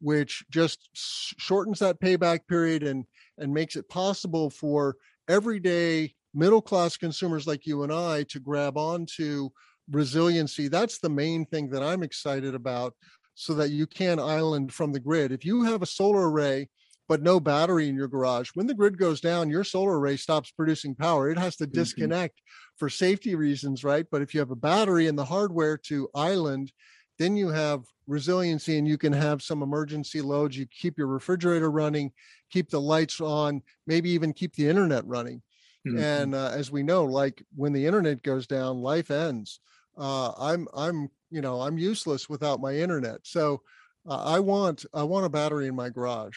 which 0.00 0.44
just 0.50 0.88
shortens 0.94 1.78
that 1.78 2.00
payback 2.00 2.40
period 2.48 2.82
and 2.82 3.04
and 3.36 3.52
makes 3.52 3.76
it 3.76 3.88
possible 3.88 4.48
for 4.48 4.96
everyday 5.28 6.12
middle 6.34 6.62
class 6.62 6.96
consumers 6.96 7.46
like 7.46 7.66
you 7.66 7.82
and 7.82 7.92
I 7.92 8.22
to 8.24 8.40
grab 8.40 8.76
onto 8.76 9.50
resiliency. 9.90 10.68
That's 10.68 10.98
the 10.98 11.10
main 11.10 11.46
thing 11.46 11.70
that 11.70 11.82
I'm 11.82 12.02
excited 12.02 12.54
about 12.54 12.94
so 13.34 13.54
that 13.54 13.70
you 13.70 13.86
can 13.86 14.18
island 14.18 14.72
from 14.72 14.92
the 14.92 15.00
grid. 15.00 15.32
If 15.32 15.44
you 15.44 15.62
have 15.64 15.82
a 15.82 15.86
solar 15.86 16.30
array 16.30 16.68
but 17.08 17.22
no 17.22 17.40
battery 17.40 17.88
in 17.88 17.96
your 17.96 18.08
garage, 18.08 18.50
when 18.54 18.66
the 18.66 18.74
grid 18.74 18.98
goes 18.98 19.20
down, 19.20 19.48
your 19.48 19.64
solar 19.64 19.98
array 19.98 20.16
stops 20.16 20.50
producing 20.50 20.94
power. 20.94 21.30
It 21.30 21.38
has 21.38 21.56
to 21.56 21.64
mm-hmm. 21.64 21.78
disconnect 21.78 22.36
mm-hmm. 22.36 22.76
for 22.76 22.90
safety 22.90 23.34
reasons, 23.34 23.82
right? 23.82 24.06
But 24.10 24.22
if 24.22 24.34
you 24.34 24.40
have 24.40 24.50
a 24.50 24.56
battery 24.56 25.06
and 25.06 25.18
the 25.18 25.24
hardware 25.24 25.78
to 25.88 26.10
island, 26.14 26.70
then 27.18 27.36
you 27.36 27.48
have 27.48 27.84
resiliency 28.06 28.78
and 28.78 28.86
you 28.86 28.98
can 28.98 29.12
have 29.12 29.42
some 29.42 29.62
emergency 29.62 30.20
loads. 30.20 30.56
You 30.56 30.66
keep 30.66 30.98
your 30.98 31.08
refrigerator 31.08 31.70
running, 31.70 32.12
keep 32.50 32.70
the 32.70 32.80
lights 32.80 33.20
on, 33.20 33.62
maybe 33.86 34.10
even 34.10 34.32
keep 34.32 34.54
the 34.54 34.68
internet 34.68 35.04
running. 35.06 35.42
Mm-hmm. 35.86 35.98
And 35.98 36.34
uh, 36.34 36.50
as 36.54 36.70
we 36.70 36.82
know, 36.82 37.04
like 37.04 37.42
when 37.56 37.72
the 37.72 37.86
internet 37.86 38.22
goes 38.22 38.46
down, 38.46 38.82
life 38.82 39.10
ends. 39.10 39.60
Uh, 39.96 40.32
I'm 40.38 40.68
I'm 40.76 41.08
you 41.30 41.40
know 41.40 41.60
I'm 41.60 41.78
useless 41.78 42.28
without 42.28 42.60
my 42.60 42.74
internet. 42.74 43.20
So 43.24 43.62
uh, 44.08 44.22
I 44.22 44.40
want 44.40 44.84
I 44.94 45.02
want 45.02 45.26
a 45.26 45.30
battery 45.30 45.66
in 45.66 45.74
my 45.74 45.88
garage. 45.88 46.36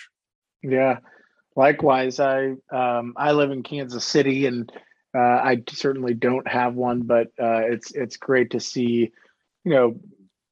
Yeah, 0.63 0.99
likewise. 1.55 2.19
I 2.19 2.53
um, 2.71 3.13
I 3.17 3.31
live 3.31 3.51
in 3.51 3.63
Kansas 3.63 4.05
City 4.05 4.45
and 4.45 4.71
uh, 5.13 5.19
I 5.19 5.63
certainly 5.69 6.13
don't 6.13 6.47
have 6.47 6.75
one, 6.75 7.01
but 7.01 7.27
uh, 7.39 7.61
it's 7.65 7.91
it's 7.91 8.17
great 8.17 8.51
to 8.51 8.59
see 8.59 9.11
you 9.63 9.71
know 9.71 9.99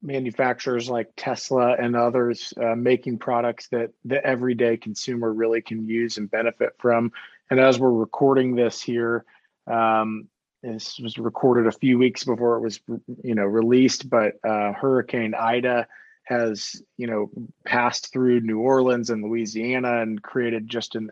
manufacturers 0.02 0.90
like 0.90 1.10
Tesla 1.18 1.76
and 1.76 1.96
others 1.96 2.54
uh, 2.62 2.76
making 2.76 3.20
products 3.20 3.68
that 3.70 3.92
the 4.06 4.24
everyday 4.26 4.78
consumer 4.78 5.32
really 5.32 5.62
can 5.62 5.88
use 5.88 6.18
and 6.18 6.32
benefit 6.32 6.74
from. 6.80 7.12
And 7.50 7.60
as 7.60 7.80
we're 7.80 7.92
recording 7.92 8.56
this 8.56 8.82
here, 8.82 9.26
um, 9.68 10.28
this 10.64 11.00
was 11.00 11.18
recorded 11.18 11.68
a 11.68 11.78
few 11.78 11.98
weeks 11.98 12.24
before 12.24 12.58
it 12.58 12.62
was, 12.62 12.80
you 13.24 13.36
know, 13.36 13.46
released. 13.46 14.10
But 14.10 14.34
uh, 14.48 14.74
Hurricane 14.74 15.34
Ida 15.34 15.88
has, 16.30 16.80
you 16.96 17.08
know, 17.08 17.32
passed 17.66 18.14
through 18.14 18.42
New 18.42 18.60
Orleans 18.60 19.10
and 19.10 19.24
Louisiana 19.24 20.04
and 20.04 20.22
created 20.22 20.70
just 20.70 20.94
an 20.94 21.10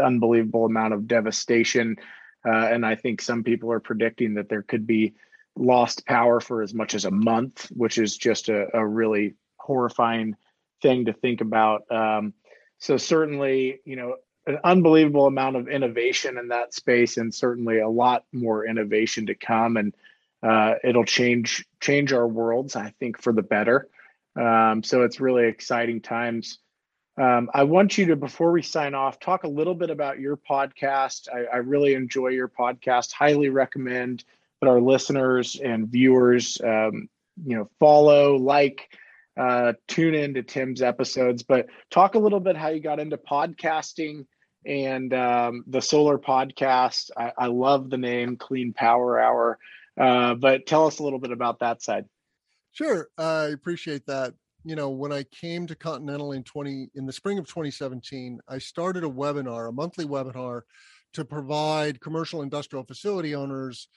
unbelievable 0.00 0.64
amount 0.64 0.94
of 0.94 1.08
devastation. 1.08 1.96
Uh, 2.46 2.68
and 2.72 2.86
I 2.86 2.94
think 2.94 3.20
some 3.20 3.42
people 3.42 3.72
are 3.72 3.80
predicting 3.80 4.34
that 4.34 4.48
there 4.48 4.62
could 4.62 4.86
be 4.86 5.14
lost 5.56 6.06
power 6.06 6.38
for 6.38 6.62
as 6.62 6.72
much 6.72 6.94
as 6.94 7.04
a 7.04 7.10
month, 7.10 7.66
which 7.72 7.98
is 7.98 8.16
just 8.16 8.48
a, 8.48 8.68
a 8.72 8.86
really 8.86 9.34
horrifying 9.56 10.36
thing 10.80 11.06
to 11.06 11.12
think 11.12 11.40
about. 11.40 11.82
Um, 11.90 12.32
so 12.78 12.96
certainly, 12.96 13.80
you 13.84 13.96
know, 13.96 14.16
an 14.46 14.58
unbelievable 14.62 15.26
amount 15.26 15.56
of 15.56 15.68
innovation 15.68 16.38
in 16.38 16.48
that 16.48 16.74
space, 16.74 17.16
and 17.16 17.34
certainly 17.34 17.80
a 17.80 17.88
lot 17.88 18.24
more 18.32 18.64
innovation 18.64 19.26
to 19.26 19.34
come, 19.34 19.76
and 19.76 19.94
uh, 20.44 20.74
it'll 20.84 21.04
change 21.04 21.66
change 21.80 22.12
our 22.12 22.26
worlds, 22.26 22.76
I 22.76 22.94
think, 23.00 23.20
for 23.20 23.32
the 23.32 23.42
better. 23.42 23.88
Um, 24.40 24.82
so 24.82 25.02
it's 25.02 25.20
really 25.20 25.46
exciting 25.46 26.00
times. 26.00 26.58
Um, 27.20 27.50
I 27.52 27.64
want 27.64 27.98
you 27.98 28.06
to, 28.06 28.16
before 28.16 28.52
we 28.52 28.62
sign 28.62 28.94
off, 28.94 29.20
talk 29.20 29.44
a 29.44 29.48
little 29.48 29.74
bit 29.74 29.90
about 29.90 30.18
your 30.18 30.36
podcast. 30.38 31.28
I, 31.32 31.44
I 31.52 31.56
really 31.58 31.94
enjoy 31.94 32.28
your 32.28 32.48
podcast. 32.48 33.12
Highly 33.12 33.50
recommend 33.50 34.24
that 34.60 34.68
our 34.68 34.80
listeners 34.80 35.60
and 35.62 35.88
viewers, 35.88 36.58
um, 36.64 37.08
you 37.44 37.56
know, 37.56 37.68
follow, 37.78 38.36
like, 38.36 38.88
uh, 39.38 39.74
tune 39.88 40.14
in 40.14 40.34
to 40.34 40.42
Tim's 40.42 40.80
episodes. 40.80 41.42
But 41.42 41.66
talk 41.90 42.14
a 42.14 42.18
little 42.18 42.40
bit 42.40 42.56
how 42.56 42.68
you 42.68 42.80
got 42.80 43.00
into 43.00 43.18
podcasting 43.18 44.26
and 44.64 45.12
um, 45.12 45.64
the 45.66 45.80
solar 45.82 46.18
podcast. 46.18 47.10
I, 47.16 47.32
I, 47.36 47.46
love 47.46 47.88
the 47.88 47.96
name 47.96 48.36
Clean 48.36 48.72
Power 48.72 49.18
Hour. 49.18 49.58
Uh, 49.98 50.34
but 50.34 50.66
tell 50.66 50.86
us 50.86 50.98
a 50.98 51.02
little 51.02 51.18
bit 51.18 51.32
about 51.32 51.60
that 51.60 51.82
side. 51.82 52.04
Sure, 52.72 53.08
I 53.18 53.44
appreciate 53.46 54.06
that. 54.06 54.34
You 54.64 54.76
know, 54.76 54.90
when 54.90 55.12
I 55.12 55.24
came 55.24 55.66
to 55.66 55.74
Continental 55.74 56.32
in 56.32 56.44
20 56.44 56.88
in 56.94 57.06
the 57.06 57.12
spring 57.12 57.38
of 57.38 57.46
2017, 57.48 58.40
I 58.48 58.58
started 58.58 59.04
a 59.04 59.08
webinar, 59.08 59.68
a 59.68 59.72
monthly 59.72 60.04
webinar 60.04 60.62
to 61.14 61.24
provide 61.24 62.00
commercial 62.00 62.42
industrial 62.42 62.84
facility 62.84 63.34
owners 63.34 63.88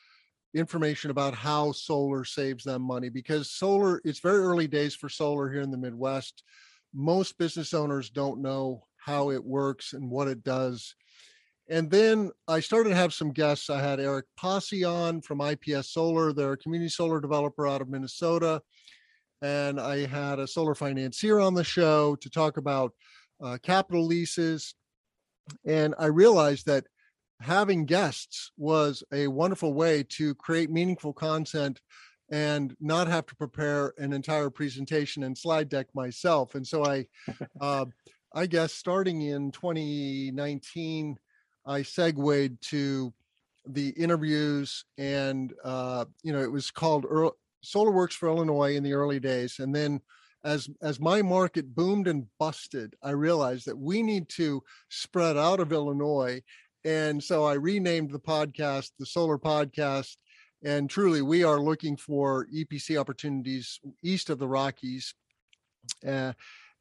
information 0.55 1.12
about 1.12 1.36
how 1.36 1.71
solar 1.73 2.25
saves 2.25 2.63
them 2.63 2.81
money 2.81 3.09
because 3.09 3.51
solar 3.51 4.01
it's 4.05 4.19
very 4.19 4.39
early 4.39 4.67
days 4.67 4.95
for 4.95 5.09
solar 5.09 5.51
here 5.51 5.62
in 5.62 5.71
the 5.71 5.77
midwest 5.77 6.43
most 6.93 7.38
business 7.38 7.73
owners 7.73 8.09
don't 8.09 8.41
know 8.41 8.83
how 8.97 9.31
it 9.31 9.43
works 9.43 9.93
and 9.93 10.09
what 10.12 10.27
it 10.27 10.43
does 10.43 10.95
and 11.73 11.89
then 11.89 12.29
i 12.47 12.59
started 12.59 12.89
to 12.89 12.95
have 12.95 13.13
some 13.13 13.31
guests. 13.31 13.69
I 13.69 13.81
had 13.81 13.99
eric 13.99 14.25
Pasi 14.38 14.83
on 14.83 15.21
from 15.21 15.41
ips 15.41 15.91
solar. 15.91 16.31
They're 16.31 16.53
a 16.53 16.57
community 16.57 16.89
solar 16.89 17.19
developer 17.19 17.67
out 17.67 17.81
of 17.81 17.89
minnesota. 17.89 18.62
And 19.41 19.79
i 19.79 20.05
had 20.05 20.39
a 20.39 20.47
solar 20.47 20.75
financier 20.75 21.39
on 21.39 21.55
the 21.55 21.63
show 21.63 22.15
to 22.17 22.29
talk 22.29 22.57
about 22.57 22.93
uh, 23.43 23.57
capital 23.63 24.05
leases. 24.05 24.75
And 25.65 25.95
i 25.97 26.05
realized 26.05 26.67
that 26.67 26.86
having 27.41 27.86
guests 27.86 28.51
was 28.55 29.03
a 29.12 29.27
wonderful 29.27 29.73
way 29.73 30.03
to 30.17 30.36
create 30.36 30.69
meaningful 30.69 31.12
content 31.12 31.81
and 32.31 32.75
not 32.79 33.07
have 33.07 33.25
to 33.25 33.36
prepare 33.36 33.93
an 33.97 34.13
entire 34.13 34.49
presentation 34.49 35.23
and 35.23 35.38
slide 35.38 35.69
deck 35.69 35.88
myself. 35.93 36.55
And 36.55 36.65
so 36.65 36.86
I, 36.86 37.05
uh, 37.62 37.86
I 38.33 38.45
guess 38.45 38.73
starting 38.73 39.23
in 39.23 39.51
2019, 39.51 41.17
I 41.65 41.84
segued 41.84 42.62
to 42.69 43.13
the 43.65 43.89
interviews, 43.89 44.86
and 44.97 45.54
uh, 45.63 46.06
you 46.23 46.34
know 46.34 46.41
it 46.41 46.52
was 46.52 46.71
called 46.71 47.06
Solar 47.06 47.32
SolarWorks 47.63 48.13
for 48.13 48.28
Illinois 48.30 48.76
in 48.76 48.84
the 48.84 48.93
early 48.93 49.19
days, 49.19 49.60
and 49.60 49.74
then 49.74 50.01
as 50.43 50.70
as 50.82 50.99
my 50.99 51.22
market 51.22 51.74
boomed 51.74 52.07
and 52.07 52.28
busted, 52.39 52.95
I 53.01 53.11
realized 53.11 53.66
that 53.68 53.78
we 53.78 54.03
need 54.03 54.28
to 54.30 54.61
spread 54.89 55.38
out 55.38 55.59
of 55.59 55.72
Illinois 55.72 56.41
and 56.86 57.24
so 57.24 57.45
I 57.45 57.53
renamed 57.53 58.11
the 58.11 58.20
podcast 58.20 58.91
the 58.99 59.05
Solar 59.05 59.38
Podcast. 59.38 60.18
And 60.66 60.89
truly, 60.89 61.22
we 61.22 61.43
are 61.43 61.59
looking 61.59 61.97
for 61.97 62.47
EPC 62.53 62.97
opportunities 62.99 63.80
east 64.01 64.30
of 64.30 64.39
the 64.39 64.47
Rockies. 64.47 65.14
Uh, 66.07 66.34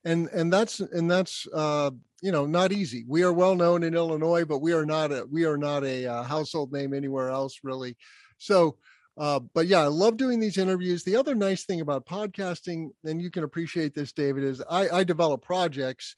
and 0.04 0.28
and 0.28 0.52
that's 0.52 0.80
and 0.80 1.10
that's 1.10 1.46
uh, 1.54 1.90
you 2.20 2.32
know 2.32 2.46
not 2.46 2.72
easy. 2.72 3.04
We 3.08 3.22
are 3.22 3.32
well 3.32 3.54
known 3.54 3.82
in 3.82 3.94
Illinois, 3.94 4.44
but 4.44 4.58
we 4.58 4.72
are 4.72 4.86
not 4.86 5.12
a 5.12 5.26
we 5.30 5.44
are 5.44 5.56
not 5.56 5.84
a 5.84 6.06
uh, 6.06 6.22
household 6.22 6.72
name 6.72 6.94
anywhere 6.94 7.30
else 7.30 7.60
really. 7.62 7.96
So, 8.38 8.76
uh, 9.16 9.40
but 9.54 9.66
yeah, 9.66 9.80
I 9.80 9.86
love 9.86 10.16
doing 10.16 10.40
these 10.40 10.58
interviews. 10.58 11.04
The 11.04 11.16
other 11.16 11.34
nice 11.34 11.64
thing 11.64 11.80
about 11.80 12.06
podcasting, 12.06 12.90
and 13.04 13.22
you 13.22 13.30
can 13.30 13.44
appreciate 13.44 13.94
this, 13.94 14.12
David, 14.12 14.44
is 14.44 14.62
I, 14.68 14.88
I 14.88 15.04
develop 15.04 15.42
projects, 15.42 16.16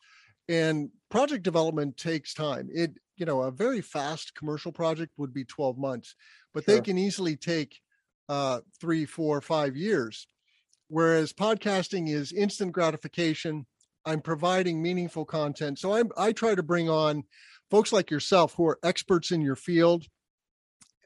and 0.49 0.91
project 1.11 1.43
development 1.43 1.97
takes 1.97 2.33
time. 2.33 2.69
It 2.73 2.95
you 3.17 3.27
know 3.27 3.43
a 3.43 3.51
very 3.51 3.81
fast 3.81 4.35
commercial 4.35 4.73
project 4.73 5.13
would 5.19 5.35
be 5.35 5.45
12 5.45 5.79
months 5.79 6.15
but 6.55 6.65
sure. 6.65 6.77
they 6.77 6.81
can 6.81 6.97
easily 6.97 7.37
take 7.37 7.81
uh, 8.29 8.61
three, 8.81 9.05
four, 9.05 9.41
five 9.41 9.77
years. 9.77 10.27
Whereas 10.89 11.33
podcasting 11.33 12.09
is 12.09 12.33
instant 12.33 12.73
gratification. 12.73 13.67
I'm 14.07 14.21
providing 14.21 14.83
meaningful 14.83 15.25
content. 15.25 15.79
So 15.79 15.95
I'm, 15.95 16.11
I 16.17 16.33
try 16.33 16.55
to 16.55 16.63
bring 16.63 16.89
on 16.89 17.25
folks 17.71 17.93
like 17.93 18.11
yourself 18.11 18.55
who 18.55 18.67
are 18.67 18.79
experts 18.83 19.31
in 19.31 19.41
your 19.41 19.57
field. 19.57 20.07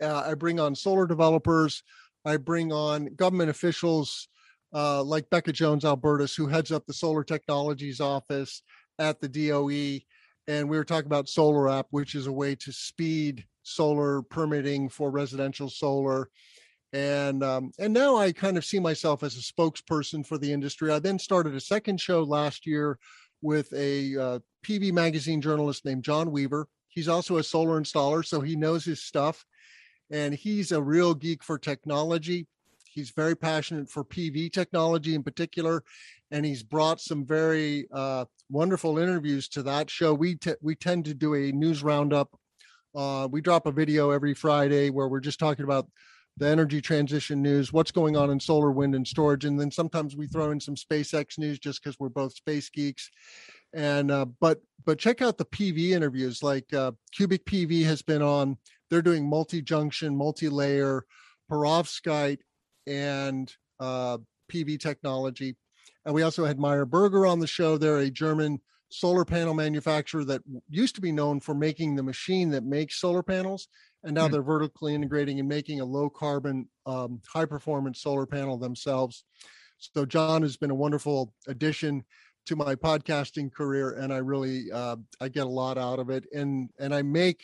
Uh, 0.01 0.25
I 0.27 0.35
bring 0.35 0.61
on 0.61 0.75
solar 0.75 1.07
developers. 1.07 1.83
I 2.25 2.37
bring 2.37 2.73
on 2.73 3.15
government 3.15 3.51
officials 3.51 4.29
uh, 4.75 5.03
like 5.03 5.31
Becca 5.31 5.53
Jones 5.53 5.85
Albertus, 5.85 6.35
who 6.35 6.47
heads 6.47 6.73
up 6.73 6.87
the 6.87 6.93
Solar 6.93 7.25
Technologies 7.25 8.01
Office 8.01 8.63
at 8.99 9.21
the 9.21 9.29
DOE. 9.29 10.01
And 10.47 10.69
we 10.69 10.77
were 10.77 10.85
talking 10.85 11.07
about 11.07 11.29
Solar 11.29 11.69
App, 11.69 11.87
which 11.91 12.15
is 12.15 12.27
a 12.27 12.33
way 12.33 12.55
to 12.57 12.73
speed 12.73 13.45
solar 13.63 14.23
permitting 14.23 14.89
for 14.89 15.11
residential 15.11 15.69
solar. 15.69 16.31
And 16.93 17.45
um, 17.45 17.73
and 17.79 17.93
now 17.93 18.17
I 18.17 18.33
kind 18.33 18.57
of 18.57 18.65
see 18.65 18.79
myself 18.79 19.23
as 19.23 19.37
a 19.37 19.41
spokesperson 19.41 20.27
for 20.27 20.39
the 20.39 20.53
industry. 20.53 20.91
I 20.91 20.99
then 20.99 21.19
started 21.19 21.55
a 21.55 21.61
second 21.61 22.01
show 22.01 22.23
last 22.23 22.67
year 22.67 22.99
with 23.43 23.73
a 23.75 24.17
uh, 24.17 24.39
PV 24.65 24.93
magazine 24.93 25.41
journalist 25.41 25.85
named 25.85 26.03
John 26.03 26.31
Weaver. 26.31 26.67
He's 26.89 27.09
also 27.09 27.37
a 27.37 27.45
solar 27.45 27.81
installer, 27.81 28.25
so 28.25 28.41
he 28.41 28.57
knows 28.57 28.85
his 28.85 29.03
stuff. 29.03 29.45
And 30.11 30.35
he's 30.35 30.73
a 30.73 30.83
real 30.83 31.15
geek 31.15 31.45
for 31.45 31.59
technology. 31.59 32.47
He's 32.91 33.11
very 33.11 33.37
passionate 33.37 33.91
for 33.91 34.03
PV 34.03 34.53
technology 34.53 35.15
in 35.15 35.23
particular, 35.23 35.85
and 36.31 36.45
he's 36.45 36.63
brought 36.63 37.01
some 37.01 37.27
very 37.27 37.87
uh, 37.93 38.25
wonderful 38.51 38.99
interviews 38.99 39.49
to 39.51 39.63
that 39.65 39.91
show. 39.91 40.15
We 40.15 40.37
t- 40.37 40.55
we 40.63 40.75
tend 40.75 41.05
to 41.05 41.15
do 41.15 41.35
a 41.35 41.53
news 41.53 41.83
roundup. 41.83 42.35
Uh, 42.95 43.29
we 43.31 43.43
drop 43.43 43.67
a 43.67 43.73
video 43.73 44.11
every 44.11 44.33
Friday 44.35 44.89
where 44.89 45.07
we're 45.07 45.21
just 45.21 45.39
talking 45.39 45.65
about 45.65 45.87
the 46.39 46.49
energy 46.49 46.81
transition 46.81 47.43
news, 47.43 47.73
what's 47.73 47.91
going 47.91 48.17
on 48.17 48.31
in 48.31 48.39
solar, 48.39 48.71
wind, 48.71 48.95
and 48.95 49.07
storage, 49.07 49.45
and 49.45 49.59
then 49.61 49.71
sometimes 49.71 50.17
we 50.17 50.27
throw 50.27 50.51
in 50.51 50.61
some 50.61 50.77
SpaceX 50.77 51.39
news 51.39 51.59
just 51.59 51.83
because 51.83 51.99
we're 51.99 52.09
both 52.09 52.35
space 52.35 52.71
geeks. 52.71 53.11
And 53.75 54.11
uh, 54.11 54.27
but 54.41 54.63
but 54.87 54.99
check 54.99 55.21
out 55.21 55.37
the 55.37 55.45
PV 55.45 55.91
interviews. 55.91 56.43
Like 56.43 56.73
uh, 56.73 56.93
Cubic 57.13 57.45
PV 57.45 57.85
has 57.85 58.03
been 58.03 58.23
on. 58.23 58.57
They're 58.89 59.03
doing 59.03 59.29
multi-junction, 59.29 60.17
multi-layer, 60.17 61.05
perovskite, 61.51 62.41
and 62.87 63.53
uh, 63.81 64.19
PV 64.51 64.81
technology. 64.81 65.57
And 66.07 66.15
we 66.15 66.23
also 66.23 66.47
had 66.47 66.59
Meyer 66.59 66.87
Burger 66.87 67.27
on 67.27 67.39
the 67.39 67.47
show. 67.47 67.77
They're 67.77 67.99
a 67.99 68.11
German 68.11 68.61
solar 68.91 69.25
panel 69.25 69.55
manufacturer 69.55 70.25
that 70.25 70.43
used 70.71 70.95
to 70.95 71.01
be 71.01 71.13
known 71.13 71.41
for 71.41 71.55
making 71.55 71.95
the 71.97 72.03
machine 72.03 72.51
that 72.51 72.65
makes 72.65 73.01
solar 73.01 73.23
panels. 73.23 73.69
And 74.09 74.15
now 74.15 74.27
mm. 74.27 74.33
they're 74.33 74.43
vertically 74.43 74.95
integrating 74.95 75.39
and 75.39 75.49
making 75.49 75.81
a 75.81 75.85
low 75.85 76.09
carbon, 76.09 76.67
um, 76.87 77.21
high 77.29 77.45
performance 77.45 78.01
solar 78.01 78.27
panel 78.27 78.57
themselves. 78.57 79.25
So, 79.77 80.05
John 80.05 80.43
has 80.43 80.57
been 80.57 80.71
a 80.71 80.75
wonderful 80.75 81.35
addition 81.47 82.03
to 82.47 82.57
my 82.57 82.75
podcasting 82.75 83.53
career 83.53 83.99
and 84.01 84.11
i 84.11 84.17
really 84.17 84.73
uh, 84.73 84.97
i 85.21 85.29
get 85.29 85.45
a 85.45 85.51
lot 85.51 85.77
out 85.77 85.99
of 85.99 86.09
it 86.09 86.25
and 86.33 86.71
and 86.79 86.95
i 86.95 87.03
make 87.03 87.43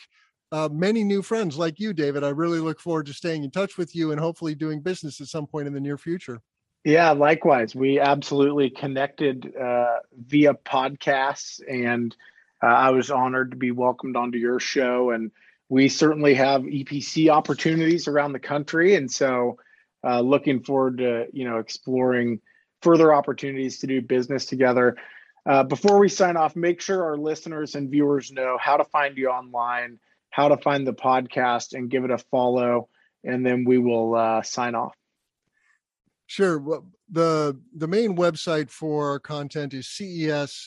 uh, 0.51 0.69
many 0.71 1.03
new 1.03 1.21
friends 1.21 1.57
like 1.57 1.79
you, 1.79 1.91
David. 1.91 2.23
I 2.23 2.29
really 2.29 2.59
look 2.59 2.79
forward 2.79 3.07
to 3.07 3.13
staying 3.13 3.43
in 3.43 3.51
touch 3.51 3.77
with 3.77 3.95
you 3.95 4.11
and 4.11 4.19
hopefully 4.19 4.55
doing 4.55 4.79
business 4.79 5.19
at 5.19 5.27
some 5.27 5.47
point 5.47 5.67
in 5.67 5.73
the 5.73 5.81
near 5.81 5.97
future. 5.97 6.39
Yeah, 6.85 7.11
likewise. 7.11 7.75
We 7.75 7.99
absolutely 7.99 8.69
connected 8.69 9.53
uh, 9.59 9.97
via 10.27 10.53
podcasts, 10.53 11.59
and 11.67 12.15
uh, 12.63 12.67
I 12.67 12.91
was 12.91 13.09
honored 13.09 13.51
to 13.51 13.57
be 13.57 13.71
welcomed 13.71 14.15
onto 14.15 14.37
your 14.37 14.59
show. 14.59 15.11
And 15.11 15.31
we 15.69 15.89
certainly 15.89 16.33
have 16.35 16.61
EPC 16.61 17.29
opportunities 17.29 18.07
around 18.07 18.33
the 18.33 18.39
country, 18.39 18.95
and 18.95 19.11
so 19.11 19.57
uh, 20.03 20.21
looking 20.21 20.63
forward 20.63 20.99
to 20.99 21.27
you 21.33 21.47
know 21.47 21.57
exploring 21.57 22.39
further 22.81 23.13
opportunities 23.13 23.79
to 23.79 23.87
do 23.87 24.01
business 24.01 24.45
together. 24.45 24.97
Uh, 25.45 25.63
before 25.63 25.99
we 25.99 26.09
sign 26.09 26.37
off, 26.37 26.55
make 26.55 26.81
sure 26.81 27.03
our 27.03 27.17
listeners 27.17 27.75
and 27.75 27.89
viewers 27.89 28.31
know 28.31 28.57
how 28.59 28.77
to 28.77 28.83
find 28.83 29.17
you 29.17 29.29
online 29.29 29.99
how 30.35 30.49
to 30.49 30.57
find 30.57 30.85
the 30.85 30.93
podcast 30.93 31.73
and 31.73 31.89
give 31.89 32.03
it 32.03 32.11
a 32.11 32.17
follow, 32.17 32.89
and 33.23 33.45
then 33.45 33.63
we 33.63 33.77
will 33.77 34.15
uh, 34.15 34.41
sign 34.41 34.75
off. 34.75 34.93
Sure. 36.27 36.59
Well, 36.59 36.85
the 37.09 37.57
the 37.73 37.87
main 37.87 38.17
website 38.17 38.69
for 38.69 39.17
content 39.21 39.73
is 39.73 39.85
cesnrg.com 39.87 40.61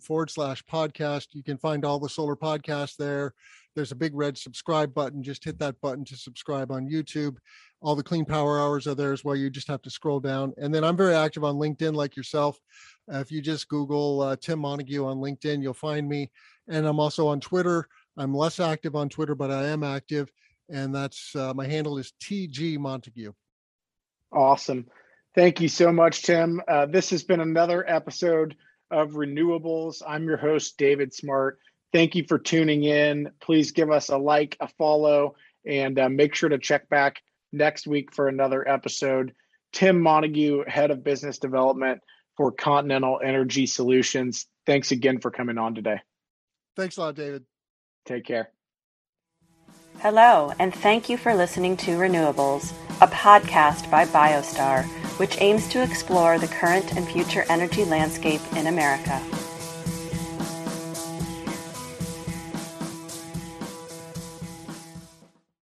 forward 0.00 0.30
slash 0.30 0.64
podcast. 0.64 1.28
You 1.34 1.44
can 1.44 1.56
find 1.56 1.84
all 1.84 2.00
the 2.00 2.08
solar 2.08 2.34
podcasts 2.34 2.96
there. 2.96 3.34
There's 3.74 3.92
a 3.92 3.96
big 3.96 4.14
red 4.14 4.36
subscribe 4.36 4.92
button. 4.94 5.22
Just 5.22 5.44
hit 5.44 5.58
that 5.58 5.80
button 5.80 6.04
to 6.06 6.16
subscribe 6.16 6.70
on 6.70 6.88
YouTube. 6.88 7.36
All 7.80 7.96
the 7.96 8.02
clean 8.02 8.24
power 8.24 8.60
hours 8.60 8.86
are 8.86 8.94
there 8.94 9.12
as 9.12 9.24
well. 9.24 9.34
You 9.34 9.50
just 9.50 9.68
have 9.68 9.82
to 9.82 9.90
scroll 9.90 10.20
down. 10.20 10.52
And 10.58 10.74
then 10.74 10.84
I'm 10.84 10.96
very 10.96 11.14
active 11.14 11.44
on 11.44 11.56
LinkedIn, 11.56 11.94
like 11.94 12.16
yourself. 12.16 12.58
Uh, 13.12 13.18
if 13.18 13.32
you 13.32 13.40
just 13.40 13.68
Google 13.68 14.20
uh, 14.20 14.36
Tim 14.40 14.60
Montague 14.60 15.04
on 15.04 15.18
LinkedIn, 15.18 15.62
you'll 15.62 15.74
find 15.74 16.08
me. 16.08 16.30
And 16.68 16.86
I'm 16.86 17.00
also 17.00 17.26
on 17.26 17.40
Twitter. 17.40 17.88
I'm 18.16 18.34
less 18.34 18.60
active 18.60 18.94
on 18.94 19.08
Twitter, 19.08 19.34
but 19.34 19.50
I 19.50 19.68
am 19.68 19.82
active, 19.82 20.30
and 20.68 20.94
that's 20.94 21.34
uh, 21.34 21.54
my 21.54 21.66
handle 21.66 21.98
is 21.98 22.12
TG 22.22 22.78
Montague. 22.78 23.32
Awesome. 24.30 24.86
Thank 25.34 25.60
you 25.60 25.68
so 25.68 25.92
much, 25.92 26.22
Tim. 26.22 26.60
Uh, 26.68 26.86
this 26.86 27.10
has 27.10 27.24
been 27.24 27.40
another 27.40 27.88
episode 27.88 28.56
of 28.90 29.12
Renewables. 29.12 30.02
I'm 30.06 30.24
your 30.24 30.36
host, 30.36 30.76
David 30.76 31.14
Smart. 31.14 31.58
Thank 31.92 32.14
you 32.14 32.24
for 32.26 32.38
tuning 32.38 32.84
in. 32.84 33.32
Please 33.40 33.72
give 33.72 33.90
us 33.90 34.08
a 34.08 34.16
like, 34.16 34.56
a 34.60 34.68
follow, 34.78 35.34
and 35.66 35.98
uh, 35.98 36.08
make 36.08 36.34
sure 36.34 36.48
to 36.48 36.58
check 36.58 36.88
back 36.88 37.22
next 37.52 37.86
week 37.86 38.14
for 38.14 38.28
another 38.28 38.66
episode. 38.66 39.34
Tim 39.72 40.00
Montague, 40.00 40.64
Head 40.66 40.90
of 40.90 41.04
Business 41.04 41.38
Development 41.38 42.00
for 42.36 42.50
Continental 42.52 43.20
Energy 43.22 43.66
Solutions. 43.66 44.46
Thanks 44.66 44.90
again 44.90 45.18
for 45.18 45.30
coming 45.30 45.58
on 45.58 45.74
today. 45.74 46.00
Thanks 46.76 46.96
a 46.96 47.00
lot, 47.00 47.14
David. 47.14 47.44
Take 48.06 48.24
care. 48.24 48.50
Hello, 50.00 50.52
and 50.58 50.74
thank 50.74 51.08
you 51.08 51.16
for 51.16 51.34
listening 51.34 51.76
to 51.78 51.92
Renewables, 51.92 52.72
a 53.00 53.06
podcast 53.06 53.90
by 53.90 54.06
Biostar, 54.06 54.84
which 55.18 55.40
aims 55.40 55.68
to 55.68 55.82
explore 55.82 56.38
the 56.38 56.48
current 56.48 56.96
and 56.96 57.06
future 57.06 57.44
energy 57.48 57.84
landscape 57.84 58.40
in 58.56 58.66
America. 58.66 59.22